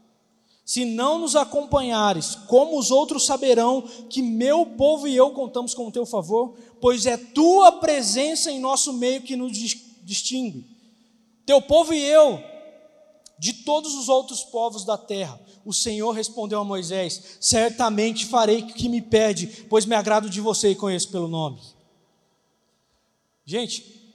Se 0.63 0.85
não 0.85 1.19
nos 1.19 1.35
acompanhares, 1.35 2.33
como 2.47 2.79
os 2.79 2.89
outros 2.89 3.25
saberão 3.25 3.83
que 4.09 4.21
meu 4.21 4.65
povo 4.65 5.07
e 5.07 5.15
eu 5.15 5.31
contamos 5.31 5.73
com 5.73 5.87
o 5.87 5.91
teu 5.91 6.05
favor? 6.05 6.55
Pois 6.79 7.05
é 7.05 7.17
tua 7.17 7.73
presença 7.73 8.49
em 8.49 8.59
nosso 8.59 8.93
meio 8.93 9.21
que 9.21 9.35
nos 9.35 9.51
distingue. 10.01 10.65
Teu 11.45 11.61
povo 11.61 11.93
e 11.93 12.01
eu, 12.01 12.41
de 13.37 13.51
todos 13.51 13.93
os 13.95 14.07
outros 14.07 14.43
povos 14.43 14.85
da 14.85 14.97
terra. 14.97 15.39
O 15.65 15.73
Senhor 15.73 16.11
respondeu 16.11 16.59
a 16.59 16.63
Moisés: 16.63 17.37
Certamente 17.41 18.25
farei 18.25 18.61
o 18.61 18.67
que 18.67 18.87
me 18.87 19.01
pede, 19.01 19.65
pois 19.69 19.85
me 19.85 19.93
agrado 19.93 20.29
de 20.29 20.39
você 20.39 20.69
e 20.69 20.75
conheço 20.75 21.11
pelo 21.11 21.27
nome. 21.27 21.74
Gente, 23.45 24.13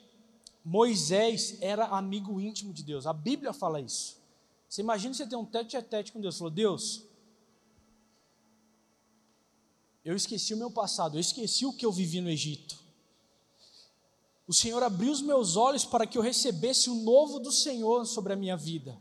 Moisés 0.64 1.56
era 1.60 1.86
amigo 1.86 2.40
íntimo 2.40 2.72
de 2.72 2.82
Deus. 2.82 3.06
A 3.06 3.12
Bíblia 3.12 3.52
fala 3.52 3.80
isso. 3.80 4.18
Você 4.68 4.82
imagina 4.82 5.14
você 5.14 5.26
ter 5.26 5.36
um 5.36 5.44
tete 5.44 5.76
a 5.76 5.82
tete 5.82 6.12
com 6.12 6.20
Deus. 6.20 6.36
Falou, 6.36 6.50
Deus, 6.50 7.04
eu 10.04 10.16
esqueci 10.16 10.52
o 10.52 10.56
meu 10.56 10.70
passado, 10.70 11.16
eu 11.16 11.20
esqueci 11.20 11.64
o 11.64 11.72
que 11.72 11.86
eu 11.86 11.92
vivi 11.92 12.20
no 12.20 12.28
Egito. 12.28 12.78
O 14.46 14.52
Senhor 14.52 14.82
abriu 14.82 15.12
os 15.12 15.22
meus 15.22 15.56
olhos 15.56 15.84
para 15.84 16.06
que 16.06 16.18
eu 16.18 16.22
recebesse 16.22 16.90
o 16.90 16.94
novo 16.94 17.38
do 17.38 17.52
Senhor 17.52 18.04
sobre 18.04 18.32
a 18.32 18.36
minha 18.36 18.56
vida. 18.56 19.00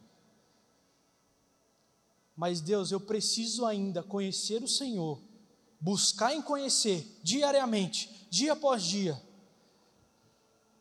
Mas 2.35 2.61
Deus, 2.61 2.91
eu 2.91 2.99
preciso 2.99 3.65
ainda 3.65 4.03
conhecer 4.03 4.63
o 4.63 4.67
Senhor, 4.67 5.19
buscar 5.79 6.35
em 6.35 6.41
conhecer 6.41 7.19
diariamente, 7.23 8.27
dia 8.29 8.53
após 8.53 8.83
dia 8.83 9.28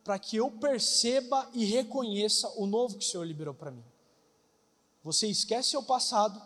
para 0.09 0.19
que 0.19 0.39
eu 0.39 0.51
perceba 0.51 1.51
e 1.53 1.67
reconheça 1.67 2.49
o 2.57 2.65
novo 2.65 2.97
que 2.97 3.05
o 3.05 3.07
Senhor 3.07 3.25
liberou 3.25 3.53
para 3.53 3.71
mim. 3.71 3.85
Você 5.05 5.27
esquece 5.29 5.69
seu 5.69 5.83
passado, 5.83 6.41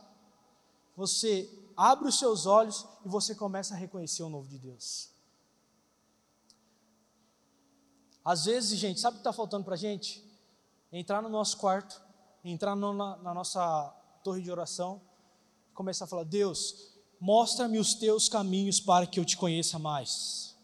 você 0.97 1.49
abre 1.77 2.09
os 2.09 2.19
seus 2.19 2.45
olhos 2.45 2.85
e 3.05 3.09
você 3.09 3.37
começa 3.37 3.75
a 3.75 3.77
reconhecer 3.77 4.25
o 4.25 4.29
novo 4.29 4.49
de 4.49 4.59
Deus. 4.59 5.11
Às 8.25 8.47
vezes, 8.47 8.77
gente, 8.81 8.99
sabe 8.99 9.15
o 9.15 9.19
que 9.19 9.21
está 9.21 9.33
faltando 9.33 9.65
para 9.65 9.75
a 9.75 9.79
gente? 9.79 10.25
Entrar 10.91 11.23
no 11.23 11.29
nosso 11.29 11.57
quarto, 11.57 12.03
entrar 12.45 12.75
no, 12.75 12.93
na, 12.93 13.17
na 13.19 13.33
nossa 13.33 13.91
torre 14.25 14.43
de 14.43 14.51
oração, 14.51 15.01
começar 15.73 16.07
a 16.07 16.09
falar: 16.09 16.25
Deus, 16.25 16.97
mostra-me 17.21 17.79
os 17.79 17.95
teus 17.95 18.29
caminhos 18.29 18.81
para 18.81 19.07
que 19.07 19.21
eu 19.21 19.25
te 19.25 19.37
conheça 19.37 19.79
mais. 19.79 20.57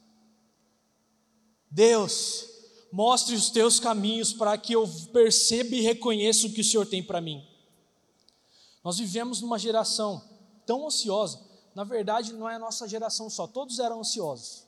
Deus, 1.70 2.47
mostre 2.90 3.34
os 3.34 3.50
teus 3.50 3.78
caminhos 3.78 4.32
para 4.32 4.56
que 4.56 4.72
eu 4.72 4.88
perceba 5.12 5.74
e 5.74 5.80
reconheça 5.80 6.46
o 6.46 6.52
que 6.52 6.60
o 6.60 6.64
Senhor 6.64 6.86
tem 6.86 7.02
para 7.02 7.20
mim. 7.20 7.46
Nós 8.82 8.98
vivemos 8.98 9.40
numa 9.40 9.58
geração 9.58 10.22
tão 10.64 10.86
ansiosa, 10.86 11.40
na 11.74 11.84
verdade 11.84 12.32
não 12.32 12.48
é 12.48 12.54
a 12.54 12.58
nossa 12.58 12.88
geração 12.88 13.28
só, 13.28 13.46
todos 13.46 13.78
eram 13.78 14.00
ansiosos. 14.00 14.64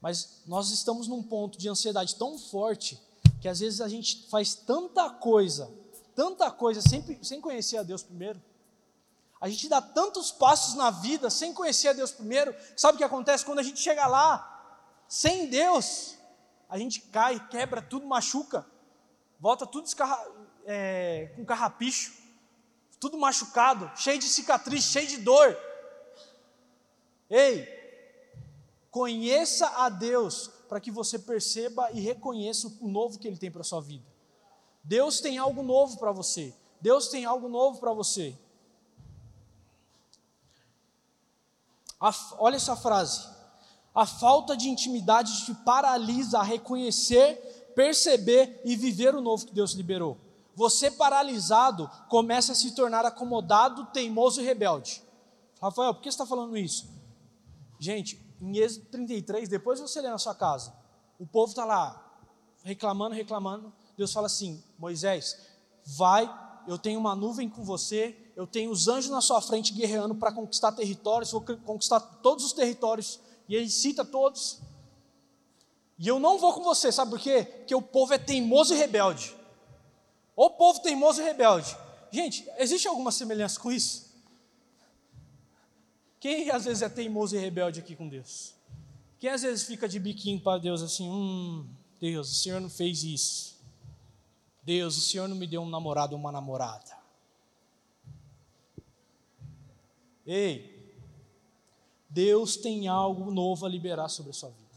Mas 0.00 0.42
nós 0.46 0.70
estamos 0.70 1.06
num 1.06 1.22
ponto 1.22 1.58
de 1.58 1.68
ansiedade 1.68 2.16
tão 2.16 2.38
forte 2.38 2.98
que 3.40 3.48
às 3.48 3.60
vezes 3.60 3.80
a 3.80 3.88
gente 3.88 4.26
faz 4.28 4.54
tanta 4.54 5.10
coisa, 5.10 5.70
tanta 6.14 6.50
coisa 6.50 6.80
sem, 6.80 7.22
sem 7.22 7.40
conhecer 7.40 7.76
a 7.76 7.82
Deus 7.82 8.02
primeiro. 8.02 8.40
A 9.40 9.48
gente 9.48 9.68
dá 9.68 9.80
tantos 9.80 10.30
passos 10.30 10.74
na 10.74 10.90
vida 10.90 11.30
sem 11.30 11.54
conhecer 11.54 11.88
a 11.88 11.92
Deus 11.92 12.12
primeiro. 12.12 12.54
Sabe 12.76 12.96
o 12.96 12.98
que 12.98 13.04
acontece 13.04 13.44
quando 13.44 13.58
a 13.58 13.62
gente 13.62 13.80
chega 13.80 14.06
lá 14.06 14.46
sem 15.08 15.48
Deus? 15.48 16.14
A 16.70 16.78
gente 16.78 17.00
cai, 17.00 17.44
quebra 17.48 17.82
tudo, 17.82 18.06
machuca, 18.06 18.64
volta 19.40 19.66
tudo 19.66 19.90
é, 20.64 21.32
com 21.34 21.44
carrapicho, 21.44 22.12
tudo 23.00 23.18
machucado, 23.18 23.90
cheio 23.96 24.20
de 24.20 24.26
cicatriz, 24.26 24.84
cheio 24.84 25.08
de 25.08 25.16
dor. 25.18 25.58
Ei, 27.28 27.66
conheça 28.90 29.66
a 29.84 29.88
Deus 29.88 30.48
para 30.68 30.80
que 30.80 30.92
você 30.92 31.18
perceba 31.18 31.90
e 31.90 32.00
reconheça 32.00 32.68
o 32.80 32.88
novo 32.88 33.18
que 33.18 33.26
Ele 33.26 33.36
tem 33.36 33.50
para 33.50 33.62
a 33.62 33.64
sua 33.64 33.80
vida. 33.80 34.06
Deus 34.84 35.20
tem 35.20 35.38
algo 35.38 35.62
novo 35.62 35.98
para 35.98 36.12
você. 36.12 36.54
Deus 36.80 37.08
tem 37.08 37.24
algo 37.24 37.48
novo 37.48 37.80
para 37.80 37.92
você. 37.92 38.36
olha 42.38 42.56
essa 42.56 42.76
frase. 42.76 43.39
A 43.94 44.06
falta 44.06 44.56
de 44.56 44.68
intimidade 44.68 45.44
te 45.44 45.54
paralisa 45.54 46.38
a 46.38 46.42
reconhecer, 46.42 47.72
perceber 47.74 48.60
e 48.64 48.76
viver 48.76 49.14
o 49.14 49.20
novo 49.20 49.46
que 49.46 49.54
Deus 49.54 49.72
liberou. 49.72 50.16
Você 50.54 50.90
paralisado 50.90 51.90
começa 52.08 52.52
a 52.52 52.54
se 52.54 52.74
tornar 52.74 53.04
acomodado, 53.04 53.86
teimoso 53.86 54.40
e 54.40 54.44
rebelde. 54.44 55.02
Rafael, 55.60 55.94
por 55.94 56.02
que 56.02 56.10
você 56.10 56.14
está 56.14 56.26
falando 56.26 56.56
isso? 56.56 56.88
Gente, 57.78 58.20
em 58.40 58.58
Êxodo 58.58 58.86
33, 58.86 59.48
depois 59.48 59.80
você 59.80 60.00
lê 60.00 60.08
na 60.08 60.18
sua 60.18 60.34
casa, 60.34 60.72
o 61.18 61.26
povo 61.26 61.50
está 61.50 61.64
lá 61.64 62.06
reclamando, 62.62 63.14
reclamando. 63.14 63.72
Deus 63.96 64.12
fala 64.12 64.26
assim: 64.26 64.62
Moisés, 64.78 65.36
vai, 65.84 66.30
eu 66.66 66.78
tenho 66.78 66.98
uma 66.98 67.14
nuvem 67.14 67.48
com 67.48 67.64
você, 67.64 68.16
eu 68.36 68.46
tenho 68.46 68.70
os 68.70 68.88
anjos 68.88 69.10
na 69.10 69.20
sua 69.20 69.40
frente 69.40 69.72
guerreando 69.72 70.14
para 70.14 70.32
conquistar 70.32 70.72
territórios, 70.72 71.32
vou 71.32 71.42
conquistar 71.42 72.00
todos 72.00 72.44
os 72.44 72.52
territórios 72.52 73.20
e 73.50 73.56
ele 73.56 73.68
cita 73.68 74.04
todos. 74.04 74.60
E 75.98 76.06
eu 76.06 76.20
não 76.20 76.38
vou 76.38 76.54
com 76.54 76.62
você, 76.62 76.92
sabe 76.92 77.10
por 77.10 77.18
quê? 77.18 77.42
Porque 77.42 77.74
o 77.74 77.82
povo 77.82 78.14
é 78.14 78.18
teimoso 78.18 78.72
e 78.72 78.76
rebelde. 78.76 79.34
O 80.36 80.48
povo 80.50 80.80
teimoso 80.80 81.20
e 81.20 81.24
rebelde. 81.24 81.76
Gente, 82.12 82.48
existe 82.58 82.86
alguma 82.86 83.10
semelhança 83.10 83.58
com 83.58 83.72
isso? 83.72 84.08
Quem 86.20 86.48
às 86.48 86.64
vezes 86.64 86.80
é 86.80 86.88
teimoso 86.88 87.34
e 87.34 87.40
rebelde 87.40 87.80
aqui 87.80 87.96
com 87.96 88.08
Deus? 88.08 88.54
Quem 89.18 89.30
às 89.30 89.42
vezes 89.42 89.66
fica 89.66 89.88
de 89.88 89.98
biquinho 89.98 90.40
para 90.40 90.60
Deus 90.60 90.80
assim, 90.80 91.10
hum, 91.10 91.66
Deus, 92.00 92.30
o 92.30 92.34
Senhor 92.36 92.60
não 92.60 92.70
fez 92.70 93.02
isso. 93.02 93.58
Deus, 94.62 94.96
o 94.96 95.00
Senhor 95.00 95.26
não 95.26 95.36
me 95.36 95.46
deu 95.46 95.60
um 95.60 95.68
namorado 95.68 96.14
ou 96.14 96.20
uma 96.20 96.30
namorada. 96.30 96.96
Ei, 100.24 100.69
Deus 102.10 102.56
tem 102.56 102.88
algo 102.88 103.30
novo 103.30 103.64
a 103.64 103.68
liberar 103.68 104.08
sobre 104.08 104.30
a 104.30 104.34
sua 104.34 104.50
vida. 104.50 104.68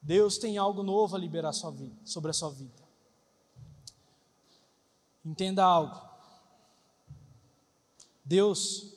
Deus 0.00 0.38
tem 0.38 0.56
algo 0.56 0.82
novo 0.82 1.14
a 1.14 1.18
liberar 1.18 1.52
sobre 1.52 2.30
a 2.30 2.32
sua 2.32 2.50
vida. 2.50 2.82
Entenda 5.22 5.62
algo. 5.62 6.00
Deus, 8.24 8.94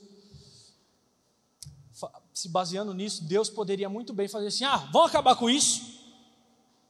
se 2.32 2.48
baseando 2.48 2.94
nisso, 2.94 3.24
Deus 3.24 3.50
poderia 3.50 3.90
muito 3.90 4.14
bem 4.14 4.26
fazer 4.26 4.46
assim: 4.46 4.64
ah, 4.64 4.78
vamos 4.90 5.10
acabar 5.10 5.36
com 5.36 5.50
isso. 5.50 6.00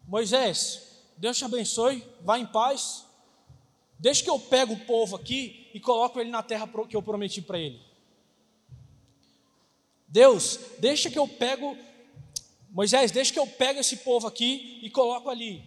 Moisés, 0.06 1.02
Deus 1.16 1.36
te 1.36 1.44
abençoe, 1.44 2.06
vá 2.20 2.38
em 2.38 2.46
paz. 2.46 3.04
Deixa 3.98 4.22
que 4.22 4.30
eu 4.30 4.38
pego 4.38 4.74
o 4.74 4.84
povo 4.86 5.16
aqui 5.16 5.70
e 5.74 5.80
coloco 5.80 6.20
ele 6.20 6.30
na 6.30 6.42
terra 6.42 6.68
que 6.88 6.96
eu 6.96 7.02
prometi 7.02 7.42
para 7.42 7.58
ele. 7.58 7.91
Deus, 10.12 10.60
deixa 10.78 11.10
que 11.10 11.18
eu 11.18 11.26
pego 11.26 11.74
Moisés, 12.70 13.10
deixa 13.10 13.32
que 13.32 13.38
eu 13.38 13.46
pego 13.46 13.80
esse 13.80 13.96
povo 13.96 14.26
aqui 14.26 14.78
e 14.82 14.90
coloco 14.90 15.30
ali. 15.30 15.64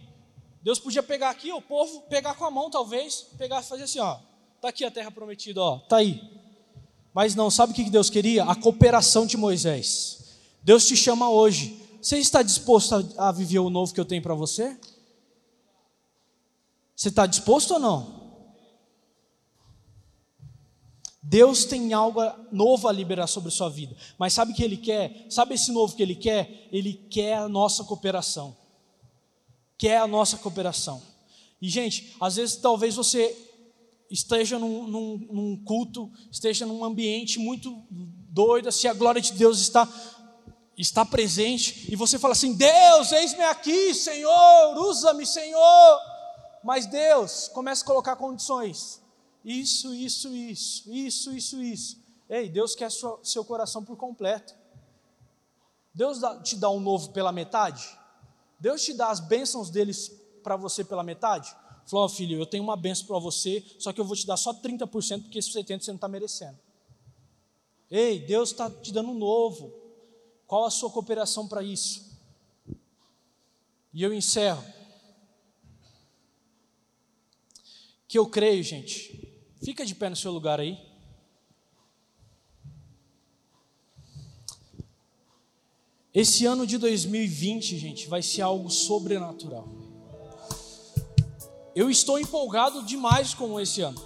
Deus 0.62 0.78
podia 0.78 1.02
pegar 1.02 1.30
aqui 1.30 1.52
o 1.52 1.60
povo, 1.60 2.02
pegar 2.02 2.34
com 2.34 2.44
a 2.44 2.50
mão 2.50 2.70
talvez, 2.70 3.26
pegar 3.36 3.60
e 3.60 3.64
fazer 3.64 3.82
assim, 3.82 3.98
ó, 3.98 4.18
tá 4.60 4.68
aqui 4.68 4.84
a 4.84 4.90
terra 4.90 5.10
prometida, 5.10 5.60
ó, 5.60 5.78
tá 5.78 5.96
aí. 5.96 6.22
Mas 7.12 7.34
não, 7.34 7.50
sabe 7.50 7.72
o 7.72 7.74
que 7.74 7.90
Deus 7.90 8.08
queria? 8.08 8.44
A 8.44 8.54
cooperação 8.54 9.26
de 9.26 9.36
Moisés. 9.36 10.38
Deus 10.62 10.86
te 10.86 10.96
chama 10.96 11.28
hoje. 11.28 11.80
Você 12.00 12.18
está 12.18 12.40
disposto 12.40 12.94
a, 13.16 13.28
a 13.28 13.32
viver 13.32 13.58
o 13.58 13.70
novo 13.70 13.92
que 13.92 14.00
eu 14.00 14.04
tenho 14.04 14.22
para 14.22 14.34
você? 14.34 14.78
Você 16.94 17.08
está 17.08 17.26
disposto 17.26 17.74
ou 17.74 17.80
não? 17.80 18.25
Deus 21.28 21.64
tem 21.64 21.92
algo 21.92 22.20
novo 22.52 22.86
a 22.86 22.92
liberar 22.92 23.26
sobre 23.26 23.50
sua 23.50 23.68
vida. 23.68 23.96
Mas 24.16 24.32
sabe 24.32 24.52
o 24.52 24.54
que 24.54 24.62
Ele 24.62 24.76
quer? 24.76 25.26
Sabe 25.28 25.54
esse 25.54 25.72
novo 25.72 25.96
que 25.96 26.02
Ele 26.02 26.14
quer? 26.14 26.68
Ele 26.70 26.94
quer 27.10 27.38
a 27.38 27.48
nossa 27.48 27.82
cooperação. 27.82 28.56
Quer 29.76 29.98
a 29.98 30.06
nossa 30.06 30.36
cooperação. 30.36 31.02
E, 31.60 31.68
gente, 31.68 32.14
às 32.20 32.36
vezes 32.36 32.56
talvez 32.56 32.94
você 32.94 33.36
esteja 34.08 34.56
num, 34.56 34.86
num, 34.86 35.28
num, 35.32 35.64
culto, 35.64 36.08
esteja 36.30 36.64
num 36.64 36.84
ambiente 36.84 37.40
muito 37.40 37.76
doido, 37.90 38.70
se 38.70 38.86
a 38.86 38.94
glória 38.94 39.20
de 39.20 39.32
Deus 39.32 39.58
está, 39.58 39.88
está 40.78 41.04
presente, 41.04 41.92
e 41.92 41.96
você 41.96 42.20
fala 42.20 42.34
assim: 42.34 42.54
Deus, 42.54 43.10
eis-me 43.10 43.42
aqui, 43.42 43.92
Senhor, 43.94 44.78
usa-me, 44.78 45.26
Senhor. 45.26 46.00
Mas 46.62 46.86
Deus 46.86 47.48
começa 47.48 47.82
a 47.82 47.86
colocar 47.86 48.14
condições. 48.14 49.04
Isso, 49.46 49.94
isso, 49.94 50.34
isso, 50.34 50.92
isso, 50.92 51.32
isso, 51.32 51.62
isso. 51.62 52.02
Ei, 52.28 52.48
Deus 52.48 52.74
quer 52.74 52.90
sua, 52.90 53.20
seu 53.22 53.44
coração 53.44 53.84
por 53.84 53.96
completo. 53.96 54.52
Deus 55.94 56.18
dá, 56.18 56.42
te 56.42 56.56
dá 56.56 56.68
um 56.68 56.80
novo 56.80 57.12
pela 57.12 57.30
metade? 57.30 57.96
Deus 58.58 58.82
te 58.82 58.92
dá 58.92 59.08
as 59.08 59.20
bênçãos 59.20 59.70
deles 59.70 60.10
para 60.42 60.56
você 60.56 60.82
pela 60.82 61.04
metade? 61.04 61.54
Falou, 61.86 62.06
oh, 62.06 62.08
filho, 62.08 62.36
eu 62.36 62.44
tenho 62.44 62.64
uma 62.64 62.76
benção 62.76 63.06
para 63.06 63.20
você, 63.20 63.64
só 63.78 63.92
que 63.92 64.00
eu 64.00 64.04
vou 64.04 64.16
te 64.16 64.26
dar 64.26 64.36
só 64.36 64.52
30%, 64.52 65.22
porque 65.22 65.38
esse 65.38 65.50
70% 65.52 65.80
você 65.80 65.90
não 65.92 65.94
está 65.94 66.08
merecendo. 66.08 66.58
Ei, 67.88 68.18
Deus 68.18 68.50
está 68.50 68.68
te 68.68 68.92
dando 68.92 69.10
um 69.10 69.18
novo. 69.18 69.72
Qual 70.44 70.64
a 70.64 70.70
sua 70.72 70.90
cooperação 70.90 71.46
para 71.46 71.62
isso? 71.62 72.18
E 73.94 74.02
eu 74.02 74.12
encerro. 74.12 74.64
Que 78.08 78.18
eu 78.18 78.26
creio, 78.26 78.64
gente. 78.64 79.25
Fica 79.62 79.84
de 79.84 79.94
pé 79.94 80.08
no 80.08 80.16
seu 80.16 80.32
lugar 80.32 80.60
aí. 80.60 80.78
Esse 86.12 86.46
ano 86.46 86.66
de 86.66 86.78
2020, 86.78 87.78
gente, 87.78 88.08
vai 88.08 88.22
ser 88.22 88.42
algo 88.42 88.70
sobrenatural. 88.70 89.68
Eu 91.74 91.90
estou 91.90 92.18
empolgado 92.18 92.82
demais 92.82 93.34
com 93.34 93.60
esse 93.60 93.82
ano. 93.82 94.00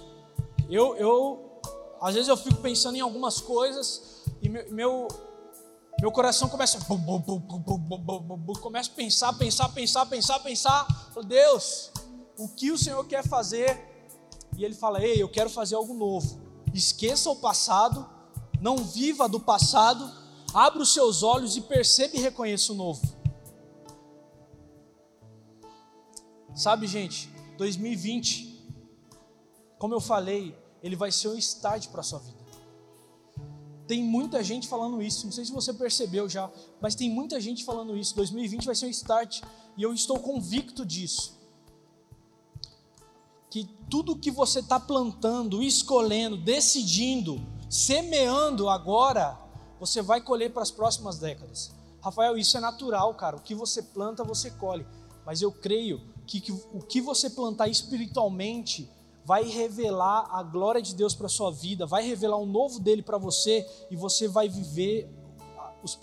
Eu, 0.69 0.95
eu, 0.97 1.61
às 2.01 2.15
vezes 2.15 2.27
eu 2.27 2.35
fico 2.35 2.61
pensando 2.61 2.97
em 2.97 2.99
algumas 2.99 3.39
coisas 3.39 4.23
e 4.41 4.49
meu, 4.49 4.69
meu, 4.71 5.07
meu 6.01 6.11
coração 6.11 6.49
começa, 6.49 6.79
começa 8.61 8.91
a 8.91 8.93
pensar, 8.93 9.33
pensar, 9.33 9.69
pensar, 9.69 10.05
pensar, 10.05 10.39
pensar. 10.39 11.13
Deus, 11.25 11.91
o 12.37 12.49
que 12.49 12.71
o 12.71 12.77
Senhor 12.77 13.05
quer 13.05 13.25
fazer? 13.25 13.90
E 14.61 14.63
Ele 14.63 14.75
fala: 14.75 15.03
Ei, 15.03 15.19
eu 15.19 15.27
quero 15.27 15.49
fazer 15.49 15.73
algo 15.73 15.91
novo. 15.91 16.39
Esqueça 16.71 17.31
o 17.31 17.35
passado, 17.35 18.07
não 18.61 18.77
viva 18.77 19.27
do 19.27 19.39
passado, 19.39 20.07
abra 20.53 20.83
os 20.83 20.93
seus 20.93 21.23
olhos 21.23 21.57
e 21.57 21.61
perceba 21.61 22.15
e 22.15 22.19
reconheça 22.19 22.71
o 22.71 22.75
novo. 22.75 23.01
Sabe, 26.53 26.85
gente, 26.85 27.27
2020, 27.57 28.63
como 29.79 29.95
eu 29.95 29.99
falei, 29.99 30.55
ele 30.83 30.95
vai 30.95 31.11
ser 31.11 31.29
um 31.29 31.37
start 31.37 31.87
para 31.87 32.01
a 32.01 32.03
sua 32.03 32.19
vida. 32.19 32.37
Tem 33.87 34.03
muita 34.03 34.43
gente 34.43 34.67
falando 34.67 35.01
isso, 35.01 35.25
não 35.25 35.33
sei 35.33 35.43
se 35.43 35.51
você 35.51 35.73
percebeu 35.73 36.29
já, 36.29 36.51
mas 36.79 36.93
tem 36.93 37.09
muita 37.09 37.41
gente 37.41 37.65
falando 37.65 37.97
isso. 37.97 38.15
2020 38.15 38.65
vai 38.65 38.75
ser 38.75 38.85
um 38.85 38.89
start 38.89 39.41
e 39.75 39.81
eu 39.81 39.91
estou 39.91 40.19
convicto 40.19 40.85
disso. 40.85 41.40
Que 43.51 43.65
tudo 43.89 44.15
que 44.15 44.31
você 44.31 44.61
está 44.61 44.79
plantando, 44.79 45.61
escolhendo, 45.61 46.37
decidindo, 46.37 47.39
semeando 47.69 48.67
agora, 48.67 49.37
você 49.79 50.01
vai 50.01 50.21
colher 50.21 50.51
para 50.51 50.63
as 50.63 50.71
próximas 50.71 51.19
décadas. 51.19 51.71
Rafael, 52.01 52.35
isso 52.37 52.57
é 52.57 52.59
natural, 52.59 53.13
cara. 53.13 53.35
O 53.35 53.41
que 53.41 53.53
você 53.53 53.83
planta, 53.83 54.23
você 54.23 54.49
colhe. 54.49 54.87
Mas 55.23 55.41
eu 55.41 55.51
creio 55.51 56.01
que, 56.25 56.41
que 56.41 56.51
o 56.51 56.79
que 56.79 56.99
você 56.99 57.29
plantar 57.29 57.67
espiritualmente 57.67 58.89
vai 59.23 59.43
revelar 59.43 60.27
a 60.31 60.41
glória 60.41 60.81
de 60.81 60.95
Deus 60.95 61.13
para 61.13 61.29
sua 61.29 61.51
vida, 61.51 61.85
vai 61.85 62.03
revelar 62.03 62.37
um 62.37 62.45
novo 62.45 62.79
dele 62.79 63.03
para 63.03 63.17
você 63.17 63.67
e 63.91 63.95
você 63.95 64.27
vai 64.27 64.49
viver 64.49 65.09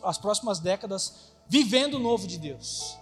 as 0.02 0.18
próximas 0.18 0.60
décadas 0.60 1.32
vivendo 1.48 1.94
o 1.94 1.98
novo 1.98 2.26
de 2.26 2.38
Deus. 2.38 2.96